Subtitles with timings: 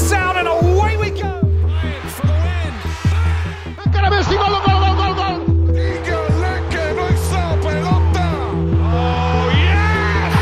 [0.00, 1.40] lights out and away we go.
[2.08, 2.72] For the win.
[4.10, 5.36] Messi, gol, gol, gol, gol, gol.
[5.72, 8.26] Dígale que no hizo pelota.
[8.82, 10.34] Oh, yes.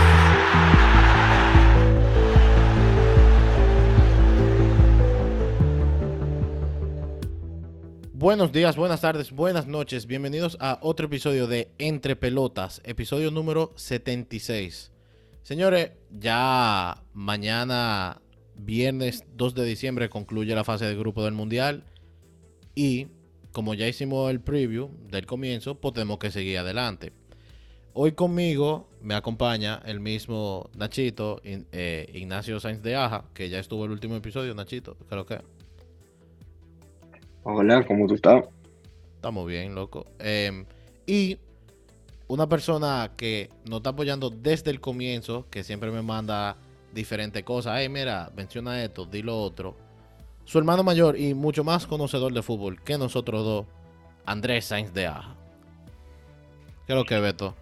[8.12, 10.06] Buenos días, buenas tardes, buenas noches.
[10.06, 14.92] Bienvenidos a otro episodio de Entre Pelotas, episodio número 76.
[15.42, 18.20] Señores, ya mañana,
[18.58, 21.84] viernes 2 de diciembre, concluye la fase de grupo del Mundial.
[22.74, 23.08] Y
[23.52, 27.12] como ya hicimos el preview del comienzo, pues tenemos que seguir adelante.
[27.94, 33.84] Hoy conmigo me acompaña el mismo Nachito, eh, Ignacio Sainz de Aja, que ya estuvo
[33.84, 35.40] el último episodio, Nachito, creo que.
[37.42, 38.44] Hola, ¿cómo tú estás?
[39.16, 40.06] Estamos bien, loco.
[40.20, 40.64] Eh,
[41.06, 41.38] y
[42.28, 46.56] una persona que nos está apoyando desde el comienzo, que siempre me manda
[46.92, 47.78] diferentes cosas.
[47.78, 49.76] Hey, mira, menciona esto, di lo otro.
[50.44, 53.66] Su hermano mayor y mucho más conocedor de fútbol que nosotros dos,
[54.24, 55.34] Andrés Sainz de Aja.
[56.86, 57.54] ¿Qué es lo que, Beto?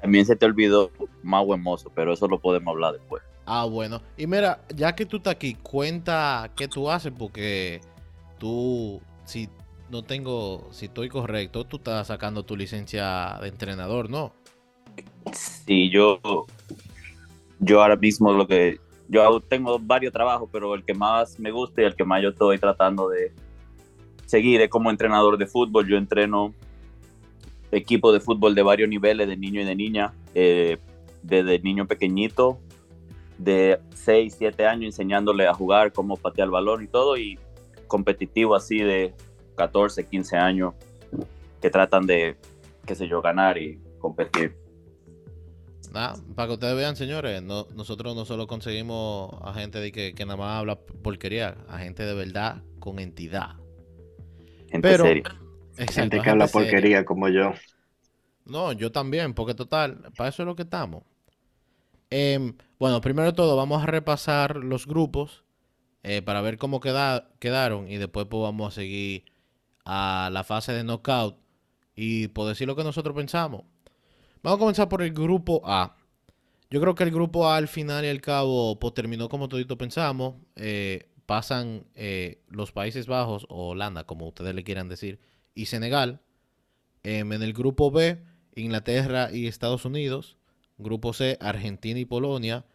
[0.00, 0.90] También se te olvidó
[1.22, 3.22] Mau Hermoso, pero eso lo podemos hablar después.
[3.46, 4.02] Ah, bueno.
[4.16, 7.80] Y mira, ya que tú estás aquí, cuenta qué tú haces, porque
[8.38, 9.48] tú, si
[9.90, 14.32] no tengo, si estoy correcto, tú estás sacando tu licencia de entrenador, ¿no?
[15.32, 16.20] Sí, yo,
[17.64, 21.82] yo ahora mismo lo que, yo tengo varios trabajos, pero el que más me gusta
[21.82, 23.32] y el que más yo estoy tratando de
[24.26, 25.86] seguir es como entrenador de fútbol.
[25.86, 26.54] Yo entreno
[27.70, 30.78] equipos de fútbol de varios niveles, de niño y de niña, eh,
[31.22, 32.58] desde niño pequeñito,
[33.38, 37.38] de 6, 7 años, enseñándole a jugar, cómo patear el balón y todo, y
[37.86, 39.14] competitivo así de
[39.56, 40.74] 14, 15 años,
[41.60, 42.36] que tratan de,
[42.86, 44.63] qué sé yo, ganar y competir.
[45.94, 50.12] Nada, para que ustedes vean, señores, no, nosotros no solo conseguimos a gente de que,
[50.12, 53.52] que nada más habla porquería, a gente de verdad con entidad.
[54.68, 55.22] Gente Pero- seria.
[55.76, 56.70] Exacto, Gente que habla seria.
[56.70, 57.52] porquería como yo.
[58.44, 61.04] No, yo también, porque total, para eso es lo que estamos.
[62.10, 65.44] Em, bueno, primero de todo, vamos a repasar los grupos
[66.02, 69.24] eh, para ver cómo queda- quedaron y después pues, vamos a seguir
[69.84, 71.36] a la fase de knockout
[71.96, 73.62] y por decir lo que nosotros pensamos.
[74.44, 75.96] Vamos a comenzar por el grupo A.
[76.68, 79.78] Yo creo que el grupo A al final y al cabo pues, terminó como todito
[79.78, 80.34] pensamos.
[80.56, 85.18] Eh, pasan eh, los Países Bajos o Holanda, como ustedes le quieran decir,
[85.54, 86.20] y Senegal.
[87.04, 88.22] Em, en el grupo B,
[88.54, 90.36] Inglaterra y Estados Unidos.
[90.76, 92.66] Grupo C, Argentina y Polonia.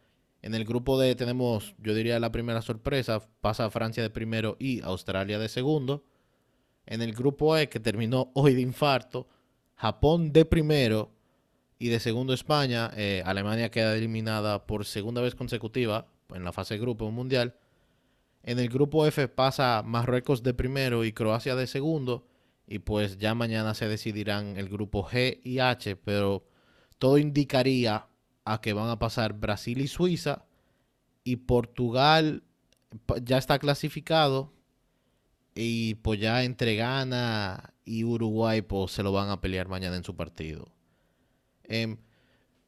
[0.42, 4.82] En el grupo D tenemos, yo diría la primera sorpresa, pasa Francia de primero y
[4.82, 6.04] Australia de segundo.
[6.88, 9.28] En el grupo E, que terminó hoy de infarto,
[9.76, 11.19] Japón de primero
[11.80, 12.92] y de segundo España.
[12.96, 17.56] Eh, Alemania queda eliminada por segunda vez consecutiva en la fase de grupo mundial.
[18.44, 22.28] En el grupo F pasa Marruecos de primero y Croacia de segundo.
[22.68, 26.46] Y pues ya mañana se decidirán el grupo G y H, pero
[27.00, 28.08] todo indicaría
[28.46, 30.46] a que van a pasar Brasil y Suiza.
[31.24, 32.44] Y Portugal
[33.24, 34.54] ya está clasificado.
[35.56, 40.04] Y pues ya entre Ghana y Uruguay pues se lo van a pelear mañana en
[40.04, 40.72] su partido.
[41.70, 41.98] Em,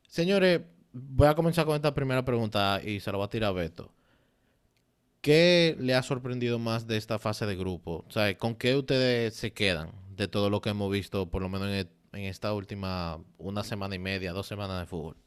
[0.07, 0.62] señores,
[0.94, 3.91] voy a comenzar con esta primera pregunta y se la voy a tirar Beto.
[5.22, 8.06] ¿Qué le ha sorprendido más de esta fase de grupo?
[8.07, 11.50] O sea, ¿con qué ustedes se quedan de todo lo que hemos visto, por lo
[11.50, 15.17] menos en, e- esta última una semana y media, dos semanas de fútbol?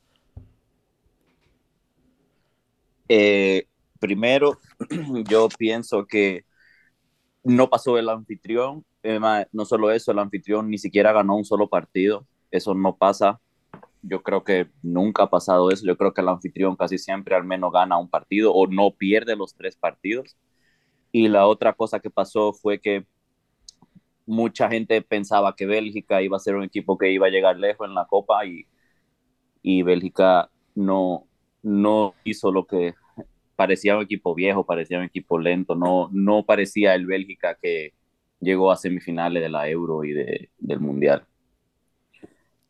[3.08, 3.66] Eh,
[4.00, 4.58] primero,
[5.28, 6.44] yo pienso que
[7.44, 8.84] no pasó el anfitrión.
[9.52, 12.26] No solo eso, el anfitrión ni siquiera ganó un solo partido.
[12.50, 13.40] Eso no pasa.
[14.06, 15.87] Yo creo que nunca ha pasado eso.
[15.87, 19.37] Yo creo que el anfitrión casi siempre al menos gana un partido o no pierde
[19.37, 20.37] los tres partidos.
[21.12, 23.06] Y la otra cosa que pasó fue que
[24.26, 27.88] mucha gente pensaba que Bélgica iba a ser un equipo que iba a llegar lejos
[27.88, 28.66] en la Copa y,
[29.62, 31.26] y Bélgica no,
[31.62, 32.94] no hizo lo que
[33.56, 37.94] parecía un equipo viejo, parecía un equipo lento, no, no parecía el Bélgica que
[38.40, 41.26] llegó a semifinales de la Euro y de, del Mundial.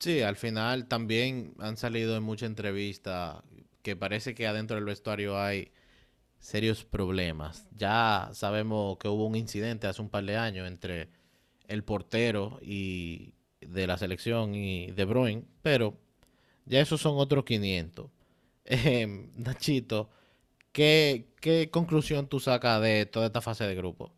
[0.05, 3.43] Sí, al final también han salido en muchas entrevistas
[3.81, 5.73] que parece que adentro del vestuario hay
[6.41, 7.67] serios problemas.
[7.77, 11.09] Ya sabemos que hubo un incidente hace un par de años entre
[11.69, 15.99] el portero y de la selección y De Bruyne, pero
[16.67, 18.11] ya esos son otros 500.
[18.67, 19.07] Eh,
[19.37, 20.11] Nachito,
[20.73, 24.13] ¿qué, ¿qué conclusión tú sacas de toda esta fase de grupo?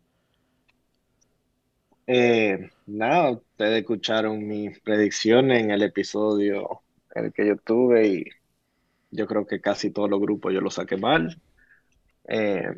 [2.07, 6.83] Eh, nada, ustedes escucharon mis predicciones en el episodio
[7.13, 8.25] en el que yo tuve y
[9.11, 11.41] yo creo que casi todos los grupos yo los saqué mal.
[12.29, 12.69] Eh,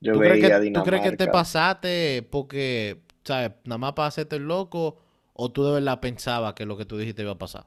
[0.00, 3.52] Yo ¿Tú crees, veía a que, ¿Tú crees que te pasaste porque, ¿sabes?
[3.64, 4.98] Nada más para hacerte el loco
[5.32, 7.66] o tú de verdad pensabas que lo que tú dijiste iba a pasar?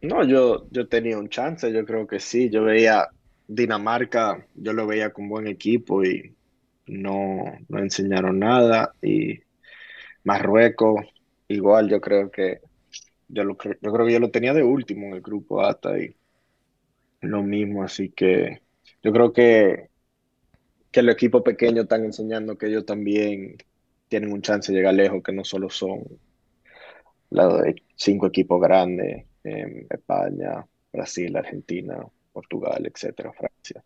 [0.00, 2.50] No, yo, yo tenía un chance, yo creo que sí.
[2.50, 3.08] Yo veía
[3.46, 6.36] Dinamarca, yo lo veía con buen equipo y
[6.86, 8.94] no, no enseñaron nada.
[9.02, 9.40] Y
[10.24, 11.06] Marruecos,
[11.48, 12.60] igual, yo creo que
[13.28, 16.14] yo, lo, yo creo que yo lo tenía de último en el grupo hasta y
[17.20, 17.82] lo mismo.
[17.82, 18.62] Así que
[19.02, 19.88] yo creo que,
[20.90, 23.56] que los equipos pequeños están enseñando que ellos también
[24.08, 26.04] tienen un chance de llegar lejos, que no solo son
[27.30, 27.62] los
[27.94, 33.84] cinco equipos grandes, em, España, Brasil, Argentina, Portugal, etcétera, Francia.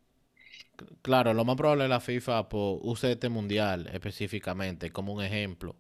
[1.03, 5.77] Claro, lo más probable es la FIFA pues, use este mundial específicamente como un ejemplo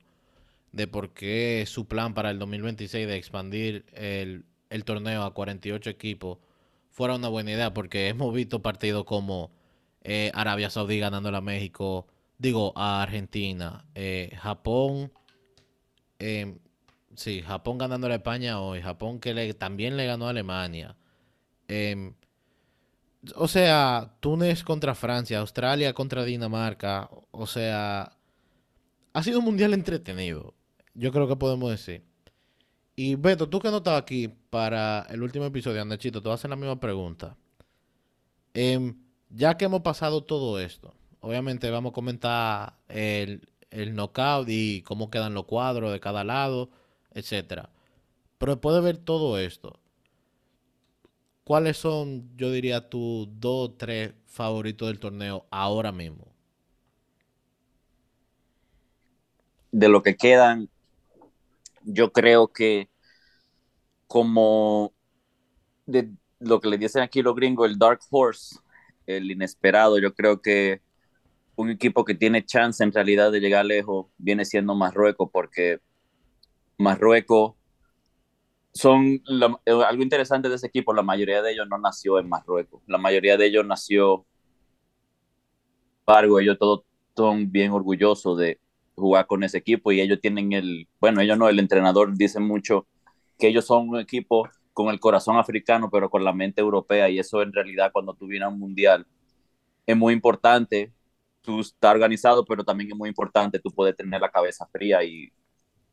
[0.72, 4.44] de por qué su plan para el 2026 de expandir el,
[4.84, 6.38] torneo a 48 equipos
[6.90, 9.50] fuera una buena idea, porque hemos visto partidos como
[10.02, 12.06] eh, Arabia Saudí ganándole a México,
[12.38, 15.12] digo, a Argentina, eh, Japón,
[16.18, 16.58] eh,
[17.14, 20.96] sí, Japón ganándole a España hoy, Japón que también le ganó a Alemania.
[21.68, 22.14] em,
[23.36, 27.08] o sea, Túnez contra Francia, Australia contra Dinamarca.
[27.30, 28.16] O sea,
[29.12, 30.54] ha sido un mundial entretenido.
[30.94, 32.04] Yo creo que podemos decir.
[32.94, 36.34] Y Beto, tú que no estabas aquí para el último episodio, Andachito, te voy a
[36.34, 37.36] hacer la misma pregunta.
[38.54, 38.96] Em,
[39.30, 45.10] ya que hemos pasado todo esto, obviamente vamos a comentar el, el knockout y cómo
[45.10, 46.70] quedan los cuadros de cada lado,
[47.12, 47.70] etcétera.
[48.38, 49.78] Pero después de ver todo esto,
[51.44, 56.26] ¿cuáles son, yo diría, tus dos o tres favoritos del torneo ahora mismo?
[59.70, 60.68] De lo que quedan,
[61.84, 62.88] yo creo que
[64.06, 64.92] como
[65.86, 68.56] de lo que le dicen aquí los gringos, el Dark Horse,
[69.06, 70.82] el inesperado, yo creo que
[71.56, 75.80] un equipo que tiene chance en realidad de llegar lejos viene siendo Marruecos, porque
[76.78, 77.54] Marruecos
[78.74, 79.22] son
[79.66, 82.98] eh, algo interesante de ese equipo, la mayoría de ellos no nació en Marruecos, la
[82.98, 84.26] mayoría de ellos nació,
[86.06, 86.84] embargo, ellos todos
[87.16, 88.58] son bien orgullosos de
[88.94, 92.86] jugar con ese equipo y ellos tienen el, bueno, ellos no, el entrenador dice mucho
[93.38, 97.18] que ellos son un equipo con el corazón africano, pero con la mente europea, y
[97.18, 99.06] eso en realidad cuando tú vienes a un mundial
[99.86, 100.92] es muy importante,
[101.42, 105.32] tú estás organizado, pero también es muy importante tú poder tener la cabeza fría y,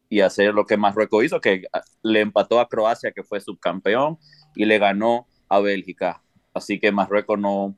[0.08, 1.64] y hacer lo que Marruecos hizo, que
[2.04, 4.18] le empató a Croacia, que fue subcampeón,
[4.56, 6.22] y le ganó a Bélgica.
[6.54, 7.76] Así que Marruecos no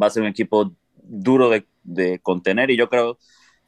[0.00, 3.18] va a ser un equipo duro de, de contener, y yo creo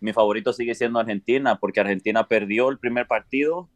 [0.01, 3.69] mi favorito sigue siendo Argentina, porque Argentina perdió el primer partido,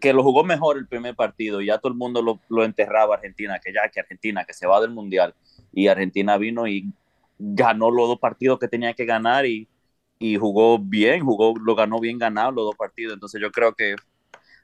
[0.00, 3.58] que lo jugó mejor el primer partido, y ya todo el mundo lo, enterraba Argentina,
[3.62, 5.34] que ya, que Argentina, que se va del Mundial,
[5.72, 6.92] y Argentina vino y
[7.38, 9.68] ganó los dos partidos que tenía que ganar y,
[10.18, 13.96] y jugó bien, jugó, lo ganó bien ganado los dos partidos, entonces yo creo que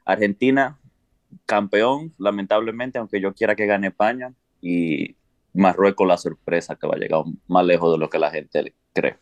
[0.05, 0.79] Argentina,
[1.45, 5.15] campeón, lamentablemente, aunque yo quiera que gane España, y
[5.53, 9.17] Marruecos la sorpresa que va a llegar más lejos de lo que la gente cree.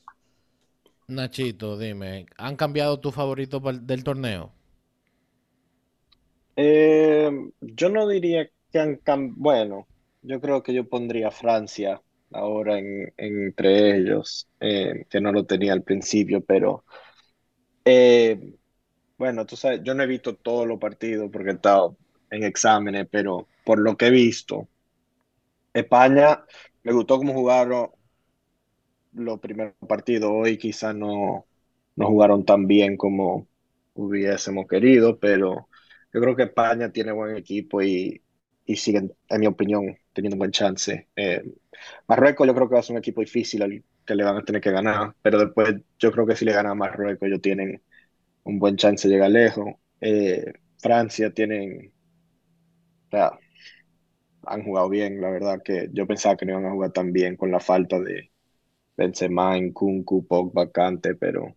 [1.16, 4.52] Nachito, dime, ¿han cambiado tu favorito del torneo?
[6.56, 7.32] Eh,
[7.62, 9.88] yo no diría que han cambiado, bueno,
[10.22, 15.74] yo creo que yo pondría Francia ahora en, entre ellos, eh, que no lo tenía
[15.74, 16.86] al principio, pero
[17.86, 18.56] eh,
[19.18, 21.98] bueno, tú sabes, yo no he visto todos los partidos porque he estado
[22.32, 24.70] en exámenes, pero por lo que he visto,
[25.74, 26.44] España
[26.84, 27.90] me gustó cómo jugaron
[29.14, 30.32] los primeros partidos.
[30.34, 31.48] Hoy quizás no,
[31.96, 33.48] no jugaron tan bien como
[33.94, 35.68] hubiésemos querido, pero
[36.14, 38.24] yo creo que España tiene buen equipo y,
[38.66, 41.10] y siguen, en mi opinión, teniendo buen chance.
[41.16, 41.44] Eh,
[42.08, 44.44] Marruecos yo creo que va a ser un equipo difícil al que le van a
[44.46, 47.82] tener que ganar, pero después yo creo que si le ganan a Marruecos ellos tienen
[48.44, 49.68] un buen chance de llegar lejos.
[50.02, 51.94] Eh, Francia tienen,
[54.46, 57.36] han jugado bien, la verdad que yo pensaba que no iban a jugar tan bien
[57.38, 58.31] con la falta de
[58.98, 61.56] Benzema, Nkunku, Pogba, Kante, pero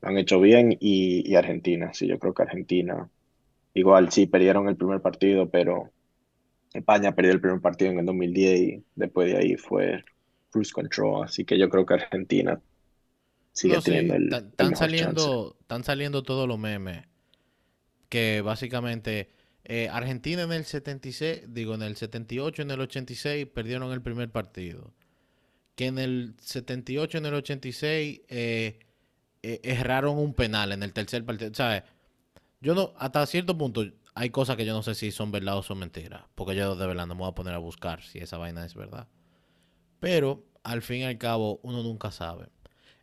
[0.00, 3.08] lo han hecho bien y, y Argentina, sí, yo creo que Argentina,
[3.74, 5.90] igual sí, perdieron el primer partido, pero
[6.72, 10.04] España perdió el primer partido en el 2010 y después de ahí fue
[10.50, 12.60] cruise control, así que yo creo que Argentina
[13.52, 17.04] sigue No, sí, teniendo el, están saliendo, están saliendo todos los memes
[18.08, 19.30] que básicamente
[19.64, 24.00] eh, Argentina en el 76, digo en el 78 y en el 86 perdieron el
[24.00, 24.92] primer partido.
[25.76, 28.80] Que en el 78 y en el 86 eh,
[29.42, 31.52] eh, erraron un penal en el tercer partido.
[31.54, 31.84] ¿Sabes?
[32.60, 35.62] Yo no, hasta cierto punto hay cosas que yo no sé si son verdad o
[35.62, 36.22] son mentiras.
[36.34, 38.74] Porque yo de verdad no me voy a poner a buscar si esa vaina es
[38.74, 39.06] verdad.
[40.00, 42.48] Pero al fin y al cabo uno nunca sabe.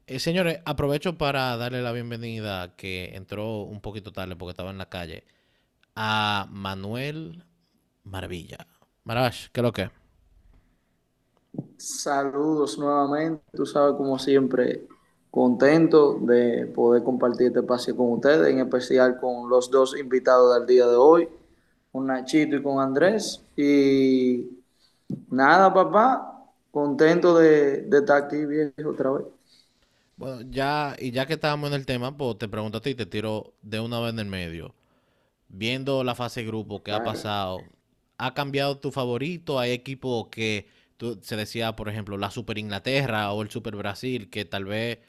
[0.05, 4.77] Eh, señores, aprovecho para darle la bienvenida, que entró un poquito tarde porque estaba en
[4.77, 5.23] la calle,
[5.95, 7.45] a Manuel
[8.03, 8.67] Maravilla.
[9.05, 10.02] Marash, ¿qué es lo que?
[11.77, 14.87] Saludos nuevamente, tú sabes, como siempre,
[15.29, 20.65] contento de poder compartir este espacio con ustedes, en especial con los dos invitados del
[20.67, 21.29] día de hoy,
[21.91, 23.43] con Nachito y con Andrés.
[23.55, 24.47] Y
[25.29, 29.25] nada, papá, contento de, de estar aquí viejo otra vez.
[30.15, 33.05] Bueno, ya, y ya que estábamos en el tema, pues te pregunto a ti, te
[33.05, 34.75] tiro de una vez en el medio.
[35.49, 37.03] Viendo la fase de grupo que ha Claro.
[37.03, 37.67] pasado,
[38.17, 39.59] ¿ha cambiado tu favorito?
[39.59, 44.29] Hay equipos que tú- se decía, por ejemplo, la Super Inglaterra o el Super Brasil,
[44.29, 44.99] que tal vez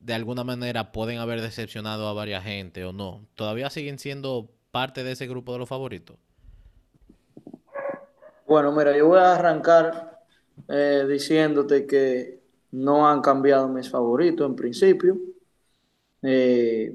[0.00, 3.26] de alguna manera pueden haber decepcionado a varias gente o no.
[3.36, 6.18] ¿Todavía siguen siendo parte de ese grupo de los favoritos?
[8.46, 10.18] Bueno, mira, yo voy a arrancar
[10.68, 12.40] eh, diciéndote que
[12.72, 15.16] no han cambiado mis favoritos en principio.
[16.22, 16.94] Eh,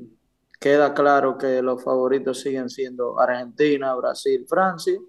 [0.59, 4.99] queda claro que los favoritos siguen siendo Argentina, Brasil, Francia.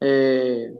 [0.00, 0.72] Eh,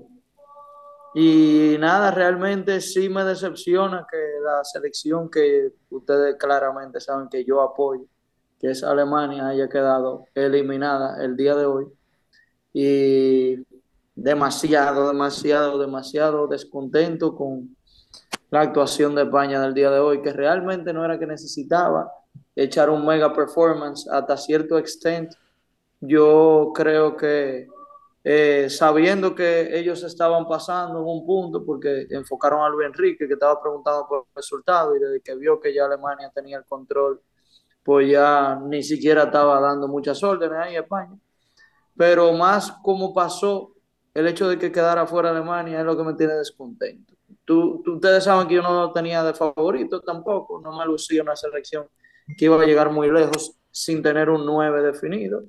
[1.14, 7.61] y nada, realmente sí me decepciona que la selección que ustedes claramente saben que yo
[7.61, 8.04] apoyo,
[8.59, 11.87] que es Alemania, haya quedado eliminada el día de hoy.
[12.73, 13.64] Y
[14.16, 17.76] demasiado, demasiado, demasiado descontento con
[18.50, 22.12] la actuación de España del día de hoy, que realmente no era que necesitaba
[22.56, 25.33] echar un mega performance hasta cierto extent.
[26.00, 27.68] Yo creo que
[28.25, 33.35] eh, sabiendo que ellos estaban pasando en un punto, porque enfocaron a Luis Enrique, que
[33.35, 37.21] estaba preguntando por el resultado, y desde que vio que ya Alemania tenía el control,
[37.83, 41.16] pues ya ni siquiera estaba dando muchas órdenes ahí a España.
[41.97, 43.73] Pero más como pasó
[44.14, 47.14] el hecho de que quedara fuera Alemania es lo que me tiene descontento.
[47.45, 51.23] Tú, tú- ustedes saben que yo no lo tenía de favorito tampoco, no me lucía
[51.23, 51.87] una selección
[52.38, 55.43] que iba a llegar muy lejos sin tener un 9 definido,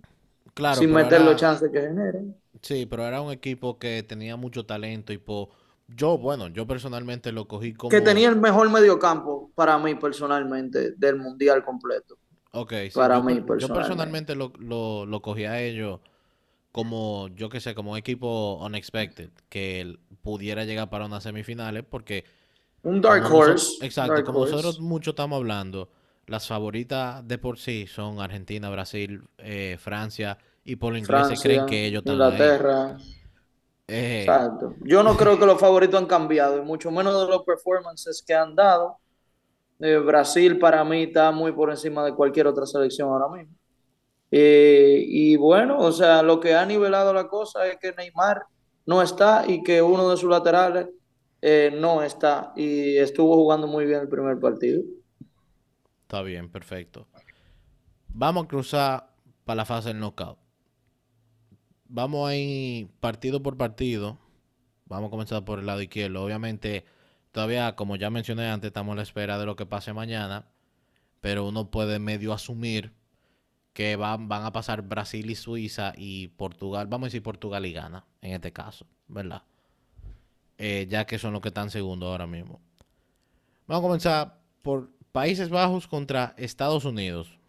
[0.54, 2.36] Claro, sin meter los chances que generen.
[2.68, 5.50] Sí, pero era un equipo que tenía mucho talento y po...
[5.88, 7.92] Yo, bueno, yo personalmente lo cogí como...
[7.92, 12.18] Que tenía el mejor mediocampo para mí personalmente del mundial completo.
[12.54, 13.74] Ok, sí, para yo, mí, per- yo personalmente.
[13.74, 16.00] personalmente lo, lo, lo cogí a ellos
[16.72, 22.26] como, yo qué sé, como un equipo unexpected, que pudiera llegar para unas semifinales, porque
[22.84, 23.68] Un dark horse.
[23.80, 24.54] exacto, dark como horse.
[24.54, 25.90] nosotros mucho estamos hablando,
[26.28, 31.36] las favoritas de por sí son Argentina, Brasil, eh, Francia, y por lo inglés se
[31.36, 32.32] creen Francia, que ellos están ahí.
[32.32, 32.98] Inglaterra.
[33.88, 34.74] Eh, Exacto.
[34.82, 38.34] Yo no creo que los favoritos han cambiado, y mucho menos de los performances que
[38.34, 38.98] han dado.
[39.80, 43.54] Eh, Brasil para mí está muy por encima de cualquier otra selección ahora mismo.
[44.32, 48.44] Eh, y bueno, o sea, lo que ha nivelado la cosa es que Neymar
[48.88, 50.88] no está y que uno de sus laterales
[51.42, 54.82] eh, no está y estuvo jugando muy bien el primer partido.
[56.02, 57.08] Está bien, perfecto.
[58.08, 59.10] Vamos a cruzar
[59.44, 60.45] para la fase del knockout.
[61.96, 64.18] Vamos a ir partido por partido.
[64.84, 66.26] Vamos a comenzar por el lado izquierdo.
[66.26, 66.84] Obviamente,
[67.32, 70.46] todavía, como ya mencioné antes, estamos a la espera de lo que pase mañana.
[71.22, 72.92] Pero uno puede medio asumir
[73.72, 76.88] que van, a pasar Brasil y Suiza y Portugal.
[76.88, 79.44] Vamos a decir Portugal y Ghana, en este caso, ¿verdad?
[80.58, 82.60] Eh, ya que son los que están segundo ahora mismo.
[83.68, 87.40] Vamos a comenzar por Países Bajos contra Estados Unidos.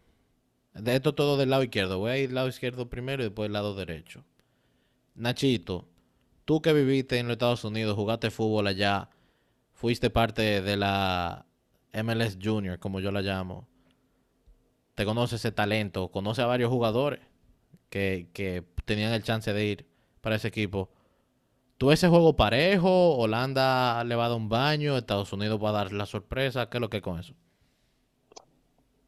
[0.72, 1.98] De esto todo del lado izquierdo.
[1.98, 4.22] Voy a ir del lado izquierdo primero y después del lado derecho.
[5.16, 5.88] Nachito,
[6.44, 9.10] tú que viviste en los Estados Unidos, jugaste fútbol allá,
[9.72, 11.46] fuiste parte de la
[11.92, 13.66] MLS Junior, como yo la llamo.
[14.94, 17.20] Te conoces ese talento, conoces a varios jugadores
[17.90, 19.86] que, que tenían el chance de ir
[20.20, 20.90] para ese equipo.
[21.78, 23.16] ¿Tú ese juego parejo?
[23.16, 24.96] ¿Holanda le va a dar un baño?
[24.96, 26.68] ¿Estados Unidos va a dar la sorpresa?
[26.70, 27.34] ¿Qué es lo que es con eso?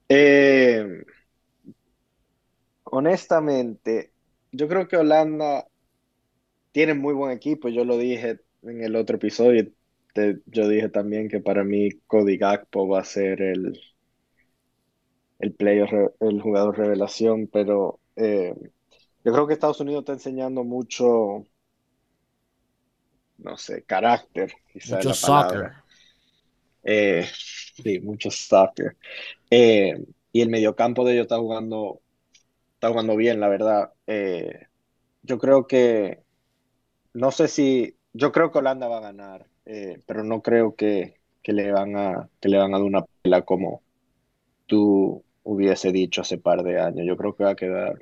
[0.08, 1.04] Eh,
[2.84, 4.12] honestamente,
[4.52, 5.66] yo creo que Holanda
[6.78, 7.68] tiene muy buen equipo.
[7.68, 9.68] Yo lo dije en el otro episodio.
[10.14, 13.80] Te- yo dije también que para mí Cody Gakpo va a ser el,
[15.38, 18.54] el player, el jugador revelación, pero eh,
[19.24, 21.44] yo creo que Estados Unidos está enseñando mucho,
[23.38, 25.72] no sé, carácter, quizá es Mucho la soccer.
[26.82, 27.26] Eh,
[27.82, 28.96] sí, mucho soccer.
[29.50, 29.94] Eh,
[30.32, 32.02] y el mediocampo de ellos está jugando,
[32.74, 33.92] está jugando bien, la verdad.
[35.22, 36.22] Yo creo que,
[37.18, 41.20] no sé si, yo creo que Holanda va a ganar, eh, pero no creo que,
[41.42, 43.84] que le van a, que le van a dar una pela como
[44.66, 47.06] tú hubiese dicho hace par de años.
[47.06, 47.98] Yo creo que va a quedar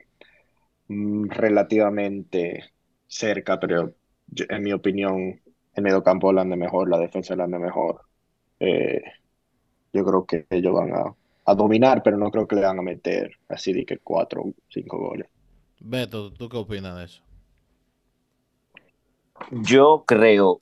[0.88, 2.72] mm, relativamente
[3.06, 3.94] cerca, pero
[4.26, 5.42] yo- en mi opinión,
[5.74, 8.02] el mediocampo Holanda mejor, la defensa Holanda mejor.
[8.60, 9.02] Eh,
[9.92, 12.82] yo creo que ellos van a, a dominar, pero no creo que le van a
[12.82, 15.28] meter así de que cuatro o cinco goles.
[15.80, 17.22] Beto, ¿tú qué opinas de eso?
[19.50, 20.60] Yo creo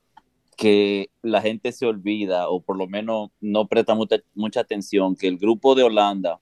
[0.57, 5.27] que la gente se olvida, o por lo menos no presta mucha, mucha atención, que
[5.29, 6.41] el grupo de Holanda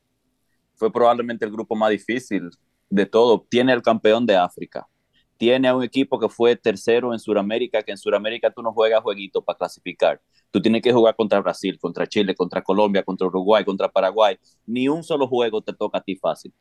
[0.74, 2.50] fue probablemente el grupo más difícil
[2.90, 3.46] de todo.
[3.48, 4.86] Tiene el campeón de África.
[5.36, 9.02] Tiene a un equipo que fue tercero en Sudamérica, que en Sudamérica tú no juegas
[9.02, 10.20] jueguito para clasificar.
[10.50, 14.36] Tú tienes que jugar contra Brasil, contra Chile, contra Colombia, contra Uruguay, contra Paraguay.
[14.66, 16.52] Ni un solo juego te toca a ti fácil.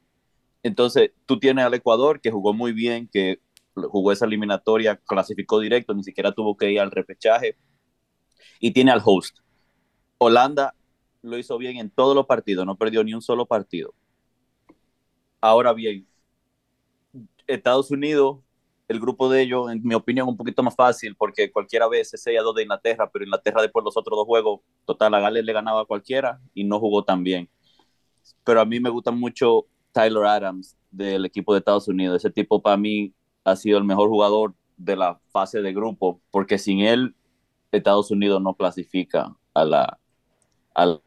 [0.64, 3.40] Entonces, tú tienes al Ecuador, que jugó muy bien, que
[3.76, 7.58] jugó esa eliminatoria, clasificó directo, ni siquiera tuvo que ir al repechaje.
[8.60, 9.38] Y tiene al host.
[10.18, 10.76] Holanda
[11.22, 13.94] lo hizo bien en todos los partidos, no perdió ni un solo partido.
[15.40, 16.08] Ahora bien,
[17.48, 18.40] Estados Unidos,
[18.88, 22.22] el grupo de ellos, en mi opinión, un poquito más fácil, porque cualquiera vez es
[22.24, 25.46] 6 a 2 de Inglaterra, pero Inglaterra después los otros dos juegos, total, a Gales
[25.46, 27.50] le ganaba a cualquiera y no jugó tan bien.
[28.44, 32.18] Pero a mí me gusta mucho Tyler Adams del equipo de Estados Unidos.
[32.18, 36.58] Ese tipo para mí ha sido el mejor jugador de la fase de grupo, porque
[36.58, 37.16] sin él
[37.72, 40.00] Estados Unidos no clasifica a la,
[40.74, 41.02] al,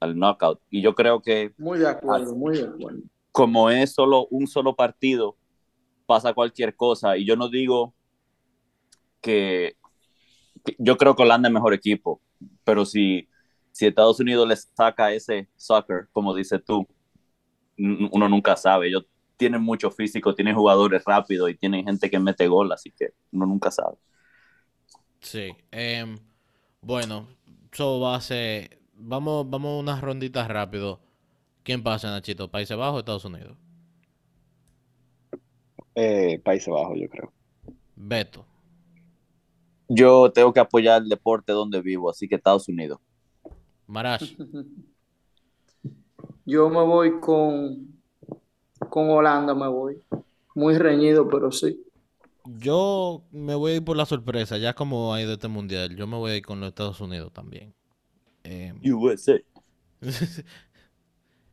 [0.00, 0.60] al knockout.
[0.70, 3.00] Y yo creo que Muy de acuerdo, muy de acuerdo.
[3.32, 5.36] como es solo un solo partido,
[6.06, 7.16] pasa cualquier cosa.
[7.16, 7.94] Y yo no digo
[9.20, 9.76] que,
[10.64, 12.20] que- yo creo que Holanda es mejor equipo,
[12.64, 13.28] pero si,
[13.72, 16.86] si Estados Unidos les saca ese soccer, como dices tú,
[17.78, 18.88] uno nunca sabe.
[18.88, 19.06] Ellos
[19.40, 23.46] tienen mucho físico, tienen jugadores rápidos y tienen gente que mete gol, así que uno
[23.46, 23.96] nunca sabe.
[25.20, 25.50] Sí.
[25.70, 26.18] em,
[26.82, 27.26] bueno,
[27.72, 28.78] eso va a ser.
[28.94, 31.00] Vamos, vamos a unas ronditas rápido.
[31.62, 32.50] ¿Quién pasa, Nachito?
[32.50, 33.56] ¿Países Bajos o Estados Unidos?
[35.94, 37.32] Eh, Países Bajos, yo creo.
[37.96, 38.44] Beto.
[39.88, 43.00] Yo tengo que apoyar el deporte donde vivo, así que Estados Unidos.
[43.86, 44.36] Marash.
[46.44, 47.99] Yo me voy con,
[48.90, 50.02] con Holanda, me voy.
[50.54, 51.80] Muy reñido, pero sí.
[52.44, 55.94] Yo me voy a ir por la sorpresa, ya como ha ido este mundial.
[55.96, 57.72] Yo me voy a ir con los Estados Unidos también.
[58.42, 59.40] Em, USA.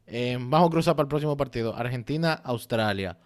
[0.06, 1.76] em, vamos a cruzar para el próximo partido.
[1.76, 3.18] Argentina-Australia.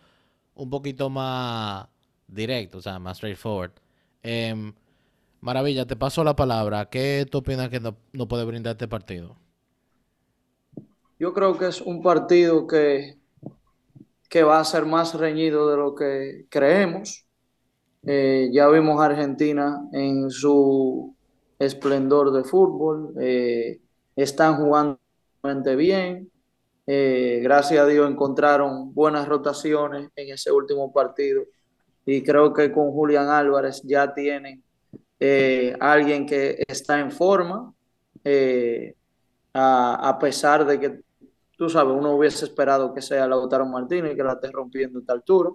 [0.53, 1.87] Un poquito más
[2.27, 3.71] directo, o sea, más straightforward.
[4.21, 4.73] Em,
[5.39, 6.89] Maravilla, te paso la palabra.
[6.89, 9.37] ¿Qué tú opinas que no, no puede brindar este partido?
[11.19, 13.20] Yo creo que es un partido que,
[14.31, 17.25] que va a ser más reñido de lo que creemos.
[18.07, 21.13] Eh, ya vimos a Argentina en su
[21.59, 23.13] esplendor de fútbol.
[23.19, 23.81] eh,
[24.15, 24.97] están jugando
[25.75, 26.31] bien.
[26.87, 31.43] Eh, gracias a Dios encontraron buenas rotaciones en ese último partido.
[32.05, 34.63] Y creo que con Julián Álvarez ya tienen
[35.81, 37.73] alguien que está en forma.
[39.53, 41.10] a pesar de que
[41.61, 45.13] tú sabes, uno hubiese esperado que sea Lautaro Martínez que la esté rompiendo a esta
[45.13, 45.51] altura.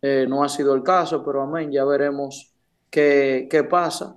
[0.00, 2.54] Eh, no ha sido el caso, pero amén, ya veremos
[2.88, 4.16] qué, qué pasa.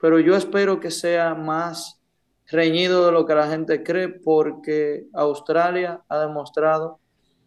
[0.00, 2.00] Pero yo espero que sea más
[2.46, 7.00] reñido de lo que la gente cree, porque Australia ha demostrado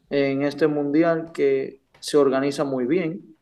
[0.10, 3.38] en este mundial que se organiza muy bien.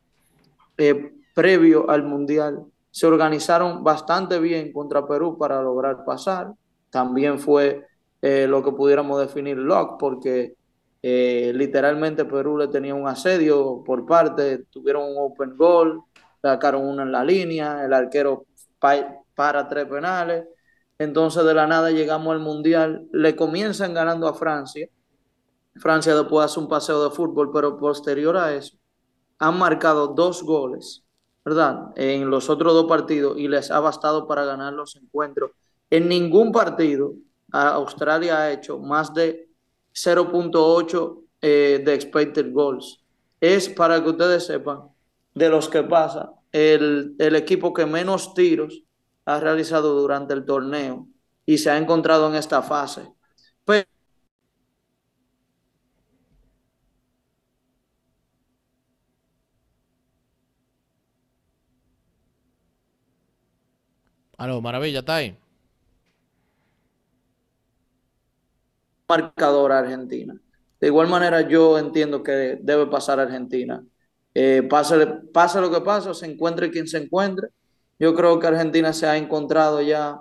[0.77, 6.53] Eh, previo al mundial, se organizaron bastante bien contra Perú para lograr pasar.
[6.91, 7.87] También fue
[8.23, 10.55] eh, lo que pudiéramos definir lock, porque
[11.03, 16.01] eh, literalmente Perú le tenía un asedio por parte, tuvieron un open goal,
[16.41, 18.45] sacaron una en la línea, el arquero
[18.79, 20.45] pa- para tres penales.
[20.99, 24.87] Entonces de la nada llegamos al Mundial, le comienzan ganando a Francia.
[25.75, 28.77] Francia después hace un paseo de fútbol, pero posterior a eso
[29.39, 31.05] han marcado dos goles,
[31.45, 31.91] ¿verdad?
[31.97, 35.51] En los otros dos partidos y les ha bastado para ganar los encuentros.
[35.91, 37.15] En ningún partido
[37.53, 39.47] Australia ha hecho más de
[39.93, 43.03] 0.8 eh, de expected goals.
[43.39, 44.89] Es para que ustedes sepan
[45.33, 48.83] de los que pasa, el, el equipo que menos tiros
[49.25, 51.07] ha realizado durante el torneo
[51.45, 53.11] y se ha encontrado en esta fase.
[53.65, 53.87] Pero
[64.37, 65.21] Aló, Maravilla, ¿está?
[69.13, 70.35] Marcador a Argentina.
[70.79, 73.83] De igual manera, yo entiendo que debe pasar a Argentina.
[74.33, 77.49] Eh, pase, lo que pase, se encuentre quien se encuentre.
[77.99, 80.19] Yo creo que Argentina se ha encontrado ya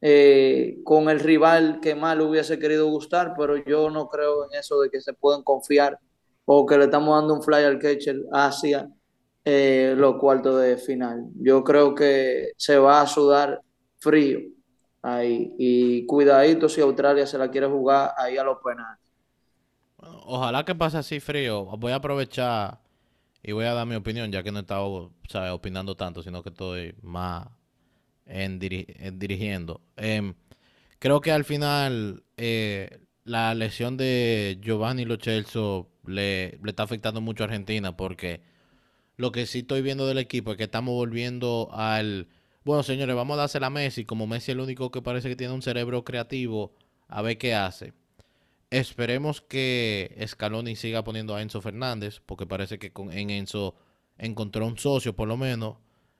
[0.00, 4.58] eh, con el rival que más le hubiese querido gustar, pero yo no creo en
[4.58, 5.98] eso de que se pueden confiar
[6.46, 8.88] o que le estamos dando un fly al catcher hacia
[9.44, 11.26] eh, los cuartos de final.
[11.36, 13.60] Yo creo que se va a sudar
[13.98, 14.40] frío
[15.02, 15.54] ahí.
[15.58, 19.00] Y cuidadito si Australia se la quiere jugar ahí a los penales.
[19.98, 21.64] Ojalá que pase así frío.
[21.78, 22.80] Voy a aprovechar
[23.42, 25.52] y voy a dar mi opinión, ya que no he estado ¿sabes?
[25.52, 27.48] opinando tanto, sino que estoy más
[28.26, 29.82] en, diri- en dirigiendo.
[29.96, 30.34] Em,
[30.98, 37.20] creo que al final eh, la lesión de Giovanni Lo Celso le, le está afectando
[37.22, 38.42] mucho a Argentina porque
[39.16, 42.28] lo que sí estoy viendo del equipo es que estamos volviendo al...
[42.64, 45.36] Bueno, señores, vamos a dársela a Messi, como Messi es el único que parece que
[45.36, 46.72] tiene un cerebro creativo,
[47.08, 47.94] a ver qué hace.
[48.70, 53.76] Esperemos que Scaloni siga poniendo a Enzo Fernández, porque parece que con, en Enzo
[54.18, 55.78] encontró un socio, por lo menos.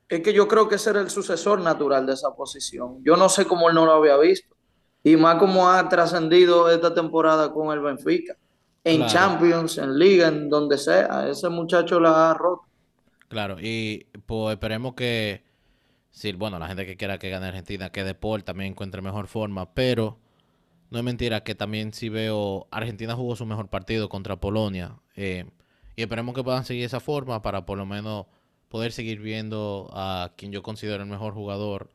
[0.09, 3.01] Es que yo creo que ese era el sucesor natural de esa posición.
[3.03, 4.55] Yo no sé cómo él no lo había visto.
[5.03, 8.35] Y más como ha trascendido esta temporada con el Benfica.
[8.83, 9.05] En Claro.
[9.05, 11.29] Champions, en Liga, en donde sea.
[11.29, 12.63] Ese muchacho la ha roto.
[13.27, 15.43] Claro, y pues esperemos que,
[16.11, 19.27] sí, bueno, la gente que quiera que gane Argentina, que De Paul también encuentre mejor
[19.27, 20.19] forma, pero
[20.89, 25.45] no es mentira que también sí veo, Argentina jugó su mejor partido contra Polonia, eh,
[25.95, 28.27] y esperemos que puedan seguir esa forma para por lo menos
[28.69, 31.89] poder seguir viendo a quien yo considero el mejor jugador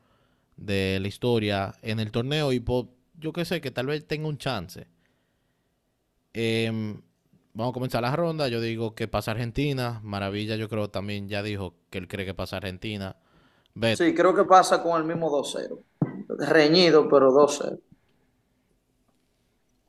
[0.56, 2.62] de la historia en el torneo y
[3.18, 4.86] yo que sé, que tal vez tenga un chance.
[6.34, 7.00] Em,
[7.54, 8.48] vamos a comenzar la ronda.
[8.48, 10.00] Yo digo que pasa Argentina.
[10.02, 13.16] Maravilla, yo creo también ya dijo que él cree que pasa Argentina.
[13.78, 15.78] Bet, Sí, creo que pasa con el mismo 2-0.
[16.48, 17.78] Reñido, pero 2-0.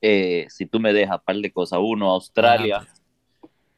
[0.01, 1.79] Eh, si tú me dejas par de cosas.
[1.81, 2.77] Uno, Australia.
[2.77, 3.01] Adelante.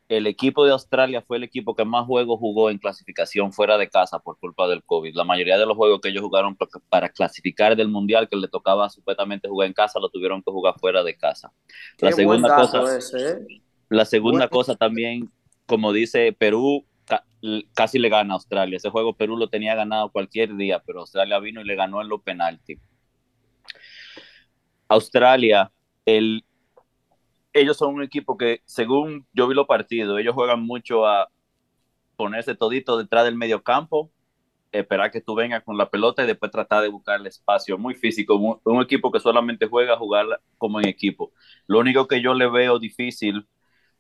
[0.10, 3.88] El equipo de Australia fue el equipo que más juegos jugó en clasificación fuera de
[3.88, 5.13] casa por culpa del COVID.
[5.13, 8.48] La mayoría de los juegos que ellos jugaron pa- para clasificar del mundial que le
[8.48, 11.54] tocaba supuestamente jugar en casa, lo tuvieron que jugar fuera de casa.
[11.95, 13.62] Qué La segunda cosa, ese, ¿eh?
[13.89, 15.32] la segunda Buen- cosa también,
[15.67, 16.84] como dice Perú,
[17.73, 18.78] casi le gana a Australia.
[18.78, 22.10] Ese juego Perú lo tenía ganado cualquier día, pero Australia vino y le ganó en
[22.10, 22.80] los penaltis.
[24.88, 25.71] Australia,
[26.06, 26.43] el,
[27.54, 31.30] ellos son un equipo que, según yo vi los partidos, ellos juegan mucho a
[32.15, 34.12] ponerse todito detrás del medio campo,
[34.71, 37.78] esperar que tú vengas con la pelota y después tratar de buscar el espacio.
[37.78, 40.25] Muy físico, un equipo que solamente juega a jugar
[40.58, 41.32] como en equipo.
[41.67, 43.47] Lo único que yo le veo difícil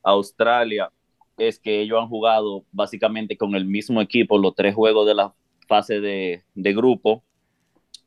[0.03, 0.91] a Australia
[1.39, 5.33] es que ellos han jugado básicamente con el mismo equipo los tres juegos de la
[5.67, 7.23] fase de, de grupo.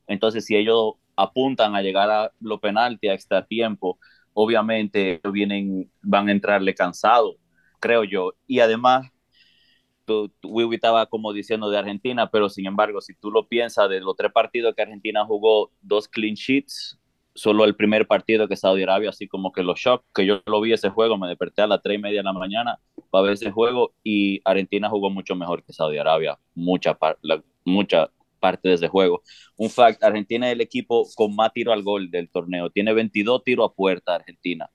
[0.07, 3.99] Entonces, si ellos apuntan a llegar a los penaltis a extra tiempo,
[4.35, 7.37] obviamente vienen, van a entrarle cansados,
[7.81, 8.33] creo yo.
[8.47, 9.09] Y además,
[10.05, 14.01] tú, Wiwi estaba como diciendo de Argentina, pero sin embargo, si tú lo piensas, de
[14.01, 16.99] los tres partidos que Argentina jugó, dos clean sheets,
[17.35, 20.61] solo el primer partido que Saudi Arabia, así como que los shock, que yo lo
[20.61, 22.79] vi ese juego, me desperté a las tres y media de la mañana
[23.11, 26.97] para ver ese juego y Argentina jugó mucho mejor que Saudi Arabia, mucha,
[28.41, 29.23] parte de ese juego.
[29.57, 33.45] Un fact, Argentina es el equipo con más tiro al gol del torneo, tiene 22
[33.45, 34.69] tiros a puerta Argentina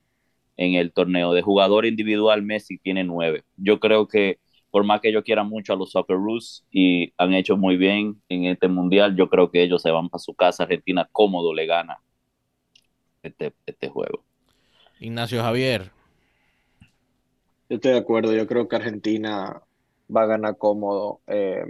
[0.55, 3.43] en el torneo, de jugador individual Messi tiene 9.
[3.57, 4.39] Yo creo que
[4.71, 8.45] por más que yo quiera mucho a los Socceroos y han hecho muy bien en
[8.45, 11.99] este mundial, yo creo que ellos se van para su casa, Argentina cómodo le gana
[13.27, 14.25] este, este juego.
[14.99, 15.91] Ignacio Javier.
[17.69, 19.61] Yo estoy de acuerdo, yo creo que Argentina
[20.15, 21.21] va a ganar cómodo.
[21.27, 21.65] eh,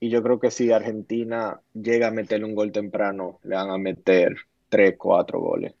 [0.00, 3.78] y yo creo que si Argentina llega a meterle un gol temprano, le van a
[3.78, 4.36] meter
[4.68, 5.74] 3, 4 goles.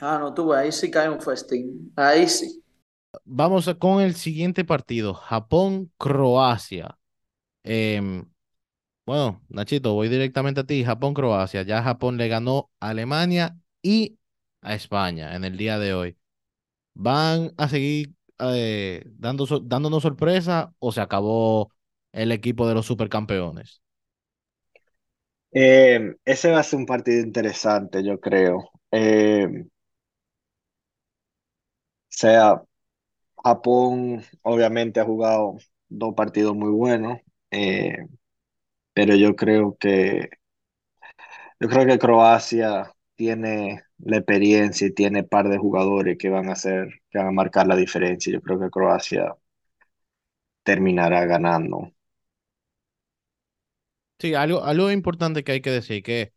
[0.00, 1.92] Ah, no, tú ahí sí cae un festín.
[1.96, 2.62] Ahí sí.
[3.24, 5.14] Vamos con el siguiente partido.
[5.14, 6.98] Japón-Croacia.
[7.64, 8.26] Em,
[9.06, 10.84] bueno, Nachito, voy directamente a ti.
[10.84, 11.62] Japón-Croacia.
[11.62, 14.18] Ya Japón le ganó a Alemania y
[14.62, 16.18] a España en el día de hoy.
[16.94, 21.72] ¿Van a seguir eh, dando, dándonos sorpresa o se acabó
[22.12, 23.82] el equipo de los supercampeones?
[25.52, 28.70] Eh, ese va a ser un partido interesante, yo creo.
[28.90, 29.66] Eh, o
[32.08, 32.62] sea,
[33.44, 35.56] Japón obviamente ha jugado
[35.88, 37.20] dos partidos muy buenos,
[37.52, 37.96] eh,
[38.94, 40.30] pero yo creo que
[41.60, 46.52] yo creo que Croacia tiene la experiencia y tiene par de jugadores que van a
[46.52, 48.32] hacer, que van a marcar la diferencia.
[48.32, 49.36] Yo creo que Croacia
[50.62, 51.90] terminará ganando.
[54.18, 56.32] Sí, algo, algo importante que hay que decir que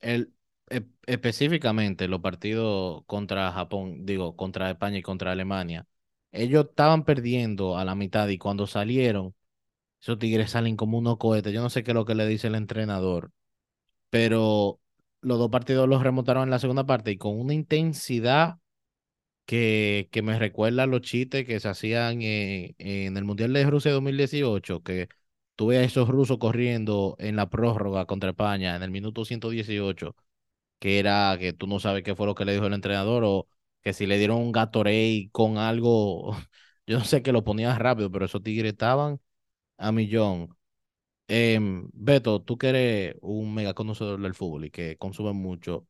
[0.00, 0.34] el,
[0.70, 5.86] e- específicamente los partidos contra Japón, digo, contra España y contra Alemania,
[6.32, 9.34] ellos estaban perdiendo a la mitad y cuando salieron,
[10.02, 11.52] esos tigres salen como unos cohetes.
[11.54, 13.32] Yo no sé qué es lo que le dice el entrenador,
[14.10, 14.80] pero
[15.20, 18.58] los dos partidos los remontaron en la segunda parte y con una intensidad
[19.46, 23.64] que, que me recuerda a los chistes que se hacían en, en el Mundial de
[23.70, 25.08] Rusia 2018, que
[25.56, 30.16] tuve a esos rusos corriendo en la prórroga contra España en el minuto 118
[30.78, 33.48] que era que tú no sabes qué fue lo que le dijo el entrenador o
[33.82, 36.36] que si le dieron un Gatorade con algo,
[36.86, 39.20] yo no sé que lo ponían rápido, pero esos tigres estaban
[39.78, 40.56] a millón.
[41.30, 45.86] Em, Beto, tú que eres un mega conocedor del fútbol y que consume mucho,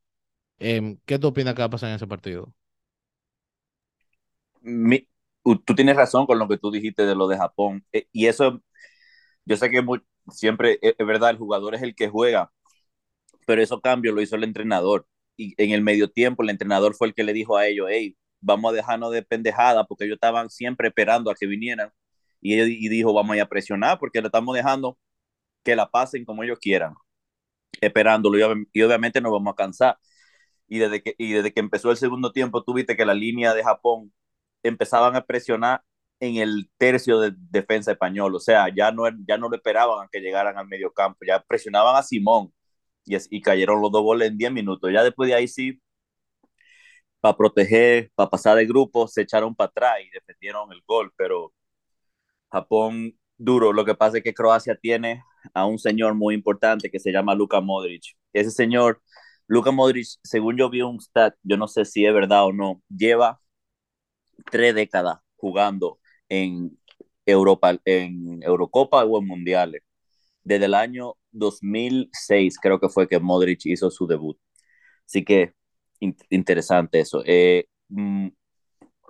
[0.59, 2.53] em, ¿qué tú opinas que va a pasar en ese partido?
[5.65, 7.83] Tú tienes razón con lo que tú dijiste de lo de Japón.
[7.91, 8.61] Eh, y eso,
[9.45, 9.83] yo sé que
[10.31, 12.51] siempre es, es verdad, el jugador es el que juega,
[13.47, 15.07] pero eso cambio lo hizo el entrenador.
[15.37, 18.17] Y en el medio tiempo, el entrenador fue el que le dijo a ellos, hey,
[18.41, 21.91] vamos a dejarnos de pendejada, porque ellos estaban siempre esperando a que vinieran.
[22.41, 24.97] Y, y dijo, vamos a ir a presionar, porque le estamos dejando
[25.63, 26.93] que la pasen como ellos quieran,
[27.81, 28.37] esperándolo.
[28.73, 29.97] Y, obviamente nos vamos a cansar.
[30.67, 33.63] Y desde, que, y desde que empezó el segundo tiempo, tuviste que la línea de
[33.63, 34.13] Japón
[34.63, 35.83] empezaban a presionar
[36.19, 38.35] en el tercio de defensa español.
[38.35, 41.41] O sea, ya no, ya no lo esperaban a que llegaran al medio campo, ya
[41.43, 42.53] presionaban a Simón
[43.05, 44.91] y, y cayeron los dos goles en 10 minutos.
[44.93, 45.81] Ya después de ahí sí,
[47.19, 51.53] para proteger, para pasar de grupo, se echaron para atrás y defendieron el gol, pero
[52.51, 53.73] Japón duro.
[53.73, 57.35] Lo que pasa es que Croacia tiene a un señor muy importante que se llama
[57.35, 58.15] Luka Modric.
[58.33, 59.01] Ese señor,
[59.47, 62.81] Luka Modric, según yo vi un stat, yo no sé si es verdad o no,
[62.89, 63.41] lleva
[64.51, 65.99] tres décadas jugando
[66.29, 66.77] en
[67.25, 69.81] Europa, en Eurocopa o en Mundiales.
[70.43, 74.37] Desde el año 2006 creo que fue que Modric hizo su debut.
[75.05, 75.53] Así que
[75.99, 77.23] in interesante eso.
[77.25, 78.29] Eh, mm,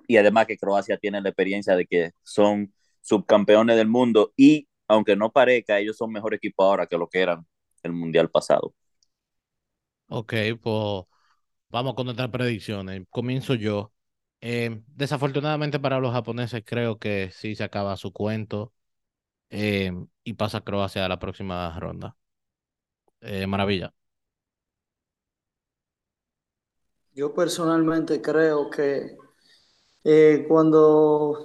[0.07, 5.15] y además que Croacia tiene la experiencia de que son subcampeones del mundo y aunque
[5.17, 7.47] no parezca, ellos son mejor equipo ahora que lo que eran
[7.83, 8.75] el mundial pasado.
[10.07, 11.05] Ok, pues
[11.69, 13.03] vamos con nuestras predicciones.
[13.09, 13.93] Comienzo yo.
[14.41, 18.73] Eh, desafortunadamente para los japoneses creo que sí se acaba su cuento
[19.51, 19.91] eh,
[20.23, 22.17] y pasa Croacia a la próxima ronda.
[23.21, 23.93] Eh, maravilla.
[27.13, 29.17] Yo personalmente creo que
[30.03, 31.37] eh, cuando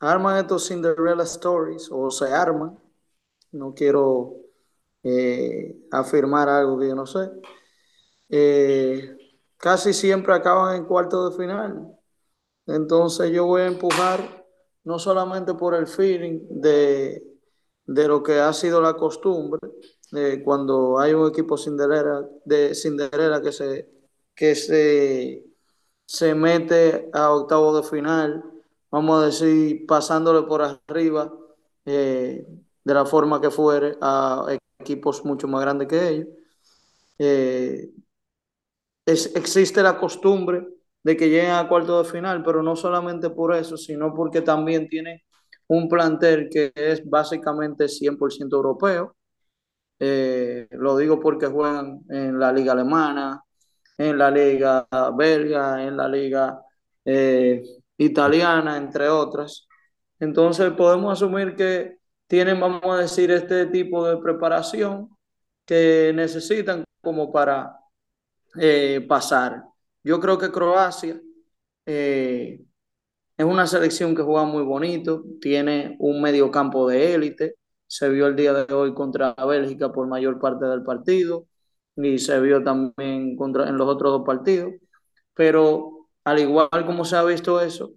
[0.00, 2.78] arman estos Cinderella Stories o se arman,
[3.52, 4.36] no quiero
[5.02, 7.30] eh, afirmar algo que yo no sé,
[8.28, 9.16] eh,
[9.56, 11.94] casi siempre acaban en cuarto de final.
[12.66, 14.46] Entonces yo voy a empujar
[14.84, 17.22] no solamente por el feeling de,
[17.86, 19.60] de lo que ha sido la costumbre,
[20.44, 23.90] cuando hay un equipo Cinderella, de Cinderella que se,
[24.34, 25.44] que se,
[26.06, 28.44] se mete a octavo de final,
[28.90, 31.32] vamos a decir, pasándole por arriba
[31.84, 32.46] eh,
[32.88, 34.46] de la forma que fuere a
[34.78, 36.28] equipos mucho más grandes que ellos.
[37.18, 37.90] Eh,
[39.04, 40.66] es, existe la costumbre
[41.02, 44.88] de que lleguen a cuarto de final, pero no solamente por eso, sino porque también
[44.88, 45.24] tiene
[45.66, 49.14] un plantel que es básicamente 100% europeo.
[49.98, 53.42] Eh, lo digo porque juegan en la liga alemana,
[53.98, 56.62] en la liga belga, en la liga
[57.04, 57.62] eh,
[57.98, 59.68] italiana, entre otras.
[60.20, 61.97] Entonces podemos asumir que
[62.28, 65.10] tienen, vamos a decir, este tipo de preparación
[65.66, 67.78] que necesitan como para
[68.60, 69.64] eh, pasar.
[70.04, 71.20] Yo creo que Croacia
[71.86, 72.60] eh,
[73.36, 78.36] es una selección que juega muy bonito, tiene un mediocampo de élite, se vio el
[78.36, 81.46] día de hoy contra Bélgica por mayor parte del partido
[81.96, 84.74] y se vio también contra, en los otros dos partidos,
[85.34, 87.92] pero al igual como se ha visto eso,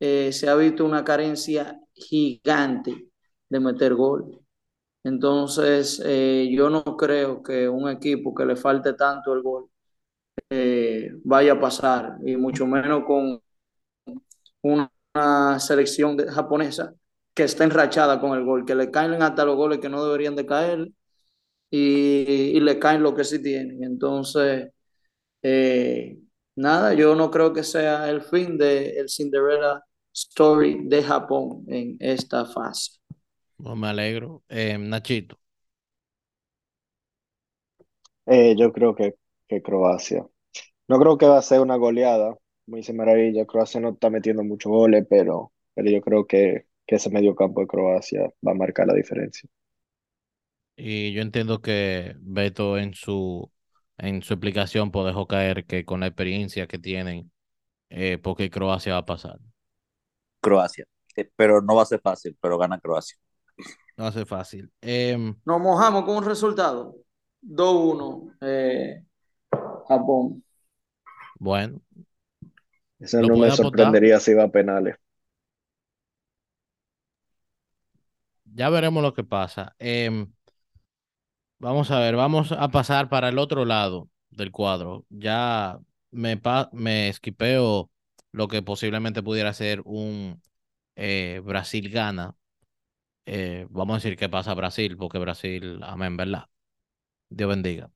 [0.00, 3.08] eh, se ha visto una carencia gigante
[3.48, 4.40] de meter gol.
[5.04, 9.70] Entonces, eh, yo no creo que un equipo que le falte tanto el gol
[10.50, 13.40] eh, vaya a pasar, y mucho menos con
[14.62, 16.94] una selección japonesa
[17.34, 20.36] que está enrachada con el gol, que le caen hasta los goles que no deberían
[20.36, 20.88] de caer
[21.70, 23.84] y, y le caen lo que sí tienen.
[23.84, 24.70] Entonces,
[25.42, 26.18] eh,
[26.56, 29.82] nada, yo no creo que sea el fin del el Cinderella
[30.14, 32.92] Story de Japón en esta fase.
[33.58, 34.44] No me alegro.
[34.48, 35.38] Eh, Nachito.
[38.26, 39.14] Eh, yo creo que,
[39.48, 40.26] que Croacia.
[40.88, 43.46] No creo que va a ser una goleada, muy dice Maravilla.
[43.46, 47.60] Croacia no está metiendo muchos goles, pero, pero yo creo que, que ese medio campo
[47.62, 49.48] de Croacia va a marcar la diferencia.
[50.76, 53.50] Y yo entiendo que Beto en su,
[53.98, 57.32] en su explicación pues dejó caer que con la experiencia que tienen,
[57.90, 59.40] eh, porque Croacia va a pasar.
[60.40, 60.84] Croacia.
[61.16, 63.16] Eh, pero no va a ser fácil, pero gana Croacia.
[63.96, 64.70] No ser fácil.
[64.80, 66.96] Em, Nos mojamos con un resultado.
[67.40, 69.02] 2-1 eh,
[69.88, 70.42] Japón.
[71.38, 71.80] bueno,
[72.98, 74.96] Eso no me sorprendería si va a penales.
[78.44, 79.74] ya veremos lo que pasa.
[79.78, 80.32] Em,
[81.58, 84.08] vamos a ver, vamos a pasar para el otro lado.
[84.30, 85.06] del cuadro.
[85.08, 85.78] Ya
[86.10, 87.90] me, pa- me esquipeo
[88.32, 90.42] lo que posiblemente pudiera ser un
[90.96, 92.36] eh, Brasil-Gana.
[93.26, 96.44] Eh, vamos a decir que pasa Brasil, porque Brasil, amén, ¿verdad?
[97.28, 97.90] Dios bendiga.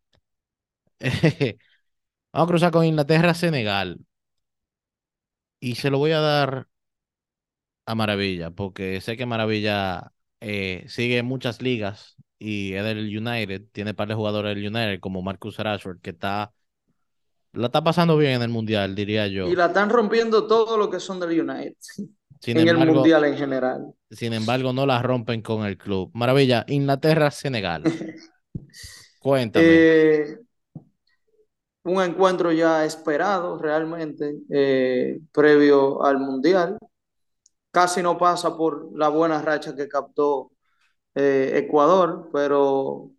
[2.33, 3.99] Vamos a cruzar con Inglaterra-Senegal.
[5.61, 6.69] Y se lo voy a dar
[7.87, 13.95] a Maravilla, porque sé que Maravilla eh, sigue muchas ligas y es del United, tiene
[13.95, 16.53] par de jugadores del United, como Marcus Rashford, que está,
[17.53, 19.49] la está pasando bien en el Mundial, diría yo.
[19.49, 21.75] Y la están rompiendo todo lo que son del United.
[22.41, 23.95] Sin en el embargo, Mundial en general.
[24.11, 26.11] sin embargo, no la rompen con el club.
[26.15, 27.85] Maravilla, Inglaterra-Senegal.
[29.21, 29.67] Cuéntame.
[29.69, 30.39] Eh,
[31.85, 36.79] un encuentro ya esperado realmente eh, previo al Mundial.
[37.71, 40.51] Casi no pasa por la buena racha que captó
[41.15, 43.11] eh, Ecuador, pero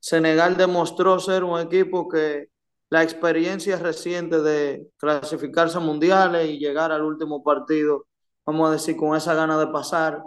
[0.00, 2.48] Senegal demostró ser un equipo que
[2.90, 8.06] la experiencia reciente de clasificarse a mundiales y llegar al último partido,
[8.46, 10.22] vamos a decir, con esa gana de pasar,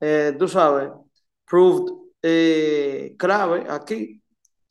[0.00, 0.90] eh, tú sabes,
[1.44, 4.22] proved eh, clave aquí.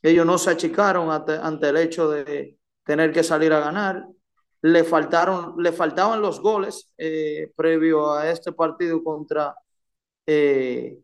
[0.01, 4.08] Ellos no se achicaron ante, ante, el hecho de tener que salir a ganar.
[4.62, 9.55] Le, faltaron, le faltaban los goles eh, previo a este partido contra
[10.25, 10.99] eh,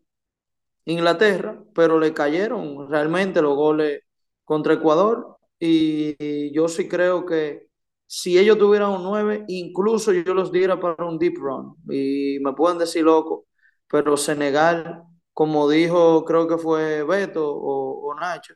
[0.86, 4.02] Inglaterra, pero le cayeron realmente los goles
[4.44, 5.38] contra Ecuador.
[5.58, 7.68] Y, y, yo sí creo que
[8.14, 11.74] si ellos tuvieran un 9, incluso yo los diera para un deep run.
[11.90, 13.46] Y me pueden decir loco,
[13.88, 18.52] pero Senegal, como dijo, creo que fue Beto o, o Nacho,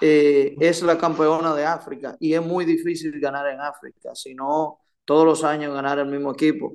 [0.00, 5.24] eh, es la campeona de África y es muy difícil ganar en África, sino todos
[5.24, 6.74] los años ganar el mismo equipo.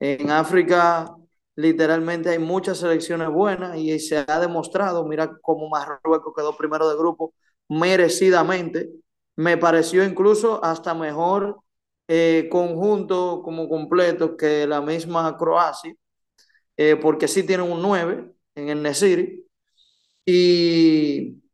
[0.00, 1.14] En África
[1.56, 6.96] literalmente hay muchas selecciones buenas y se ha demostrado, mira cómo Marruecos quedó primero de
[6.96, 7.34] grupo
[7.68, 8.90] merecidamente,
[9.36, 11.60] me pareció incluso hasta mejor
[12.08, 15.94] eh, conjunto como completo que la misma Croacia,
[16.76, 19.46] eh, porque sí tienen un 9 en el Nesiri
[20.26, 21.44] y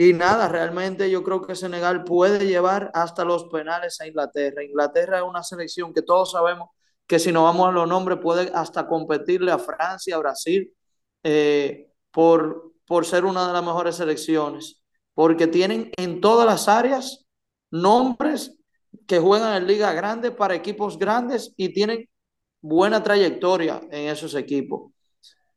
[0.00, 4.62] y nada, realmente yo creo que Senegal puede llevar hasta los penales a Inglaterra.
[4.62, 6.68] Inglaterra es una selección que todos sabemos
[7.08, 10.72] que si no vamos a los nombres puede hasta competirle a Francia, a Brasil,
[11.24, 14.84] eh, por, por ser una de las mejores selecciones.
[15.14, 17.26] Porque tienen en todas las áreas
[17.70, 18.56] nombres
[19.06, 22.08] que juegan en liga grande para equipos grandes y tienen
[22.60, 24.92] buena trayectoria en esos equipos.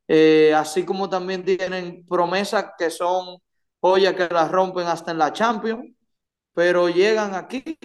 [0.07, 3.37] Eh, así como también tienen promesas que son
[3.79, 5.95] joyas que las rompen hasta en la Champions,
[6.53, 7.77] pero llegan aquí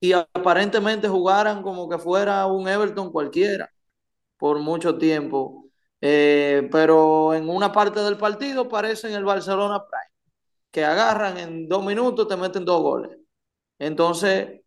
[0.00, 3.70] y aparentemente jugaran como que fuera un Everton cualquiera
[4.38, 5.66] por mucho tiempo.
[6.00, 10.09] Eh, pero en una parte del partido parecen el Barcelona Prime,
[10.70, 13.18] que agarran en dos minutos, te meten dos goles.
[13.78, 14.62] Entonces,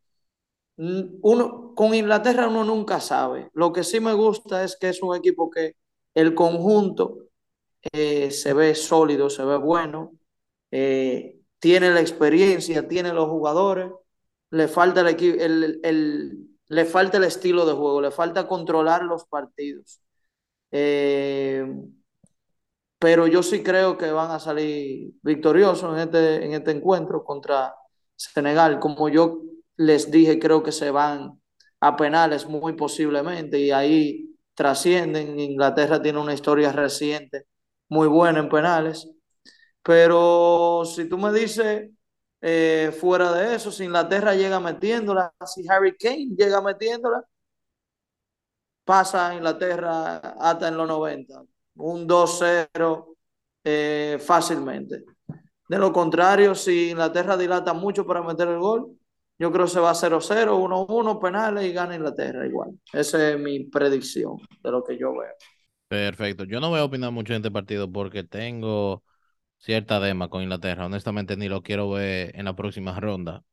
[0.78, 3.50] uno, con Inglaterra uno nunca sabe.
[3.54, 5.76] Lo que sí me gusta es que es un equipo que
[6.14, 7.28] el conjunto
[7.94, 10.14] eh, se ve sólido, se ve bueno,
[10.72, 13.92] eh, tiene la experiencia, tiene los jugadores,
[14.52, 15.08] le falta el,
[15.42, 20.02] el, el, le falta el estilo de juego, le falta controlar los partidos.
[20.72, 21.66] Eh,
[23.04, 27.76] pero yo sí creo que van a salir victoriosos en este, en este encuentro contra
[28.16, 28.80] Senegal.
[28.80, 29.42] Como yo
[29.76, 31.42] les dije, creo que se van
[31.82, 35.38] a penales muy posiblemente y ahí trascienden.
[35.38, 37.48] Inglaterra tiene una historia reciente
[37.90, 39.06] muy buena en penales.
[39.84, 41.90] Pero si tú me dices
[42.40, 47.22] eh, fuera de eso, si Inglaterra llega metiéndola, si Harry Kane llega metiéndola,
[48.86, 51.44] pasa a Inglaterra hasta en los 90,
[51.76, 53.16] un 2-0
[53.64, 55.04] eh, fácilmente.
[55.68, 58.98] De lo contrario, si Inglaterra dilata mucho para meter el gol,
[59.40, 62.80] yo creo que se va a 0-0, 1-1, penales y gana Inglaterra igual.
[62.92, 65.34] Esa es mi predicción de lo que yo veo.
[65.88, 66.44] Perfecto.
[66.46, 69.04] Yo no voy a opinar mucho en este partido porque tengo
[69.58, 70.86] cierta dema con Inglaterra.
[70.86, 73.44] Honestamente, ni lo quiero ver en la próxima ronda.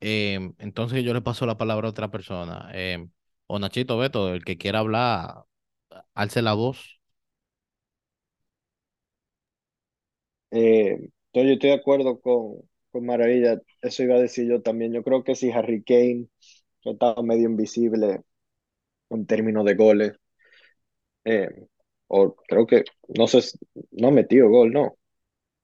[0.00, 2.70] Eh, entonces yo le paso la palabra a otra persona.
[2.74, 3.08] Eh,
[3.46, 5.44] o Nachito Beto, el que quiera hablar,
[6.14, 6.95] alce la voz.
[10.56, 13.60] Eh, yo estoy de acuerdo con, con Maravilla.
[13.82, 14.92] Eso iba a decir yo también.
[14.92, 16.28] Yo creo que si Harry Kane,
[16.80, 18.22] que estaba medio invisible
[19.10, 20.12] en términos de goles,
[21.24, 21.48] eh,
[22.08, 23.40] o creo que, no sé,
[23.90, 24.96] no ha metido gol, ¿no?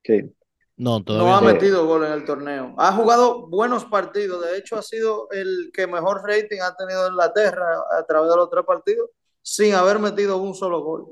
[0.05, 0.35] Sí.
[0.77, 1.47] No, todavía no ha no.
[1.47, 2.75] metido gol en el torneo.
[2.77, 4.45] Ha jugado buenos partidos.
[4.45, 8.51] De hecho, ha sido el que mejor rating ha tenido Inglaterra a través de los
[8.51, 11.07] tres partidos sin haber metido un solo gol.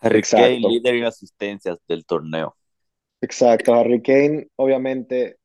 [0.00, 2.56] Harry Kane, líder en asistencias del torneo.
[3.20, 3.74] Exacto.
[3.74, 5.38] Harry Kane, obviamente,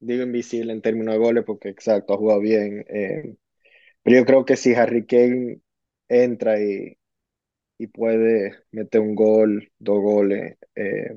[0.00, 2.84] digo invisible en términos de goles porque exacto, ha jugado bien.
[2.88, 3.36] eh,
[4.02, 5.60] pero yo creo que si Harry Kane
[6.08, 6.98] entra y,
[7.78, 11.16] y puede meter un gol, dos goles, eh,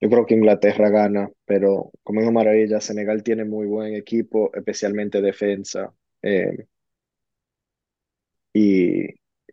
[0.00, 5.20] yo creo que Inglaterra gana, pero como es maravilla, Senegal tiene muy buen equipo, especialmente
[5.20, 5.92] defensa,
[6.22, 6.66] eh,
[8.52, 9.06] y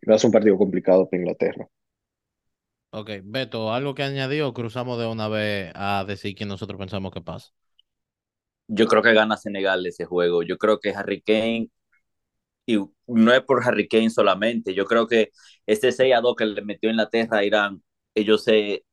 [0.08, 1.68] va a ser un partido complicado para Inglaterra.
[2.90, 4.52] Ok, Beto, ¿algo que añadió?
[4.54, 7.52] Cruzamos de una vez a decir quién nosotros pensamos que pasa.
[8.68, 10.42] Yo creo que gana Senegal ese juego.
[10.42, 11.70] Yo creo que Harry Kane,
[12.66, 15.30] y no es por Harry Kane solamente, yo creo que
[15.66, 17.82] ese 6 a 2 que le metió Inglaterra a Irán,
[18.14, 18.84] ellos se,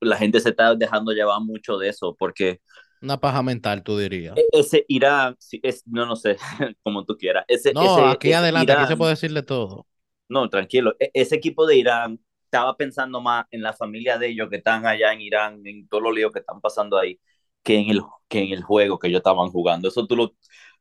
[0.00, 2.60] la gente se está dejando llevar mucho de eso, porque
[3.02, 4.40] Una paja mental, tú dirías.
[4.40, 6.36] e- ese Irán, es, no, no sé,
[6.82, 9.86] como tú quieras, ese, No, ese, aquí ese adelante, aquí se puede decirle todo.
[10.28, 12.20] no, tranquilo, e- ese equipo de Irán
[12.58, 16.02] estaba pensando más en la familia de ellos que están allá en Irán, en todos
[16.04, 17.20] los líos que están pasando ahí,
[17.62, 19.88] que en el, que en el juego que ellos estaban jugando.
[19.88, 20.34] Eso tú lo,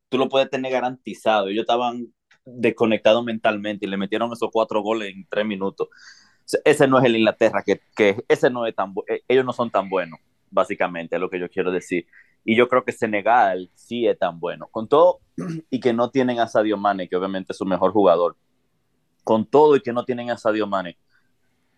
[0.09, 1.47] tú lo puedes tener garantizado.
[1.47, 2.07] Ellos estaban
[2.45, 5.87] desconectados mentalmente y le metieron esos cuatro goles en tres minutos.
[6.45, 9.53] Se- Ese no es el Inglaterra, que, que ese no es tan eh, ellos no
[9.53, 10.19] son tan buenos,
[10.51, 12.05] básicamente, es lo que yo quiero decir.
[12.45, 14.67] Y yo creo que Senegal sí es tan bueno.
[14.71, 15.21] Con todo
[15.69, 18.35] y que no tienen a Sadio Mane, que obviamente es su mejor jugador.
[19.23, 20.97] Con todo y que no tienen a Sadio Mane,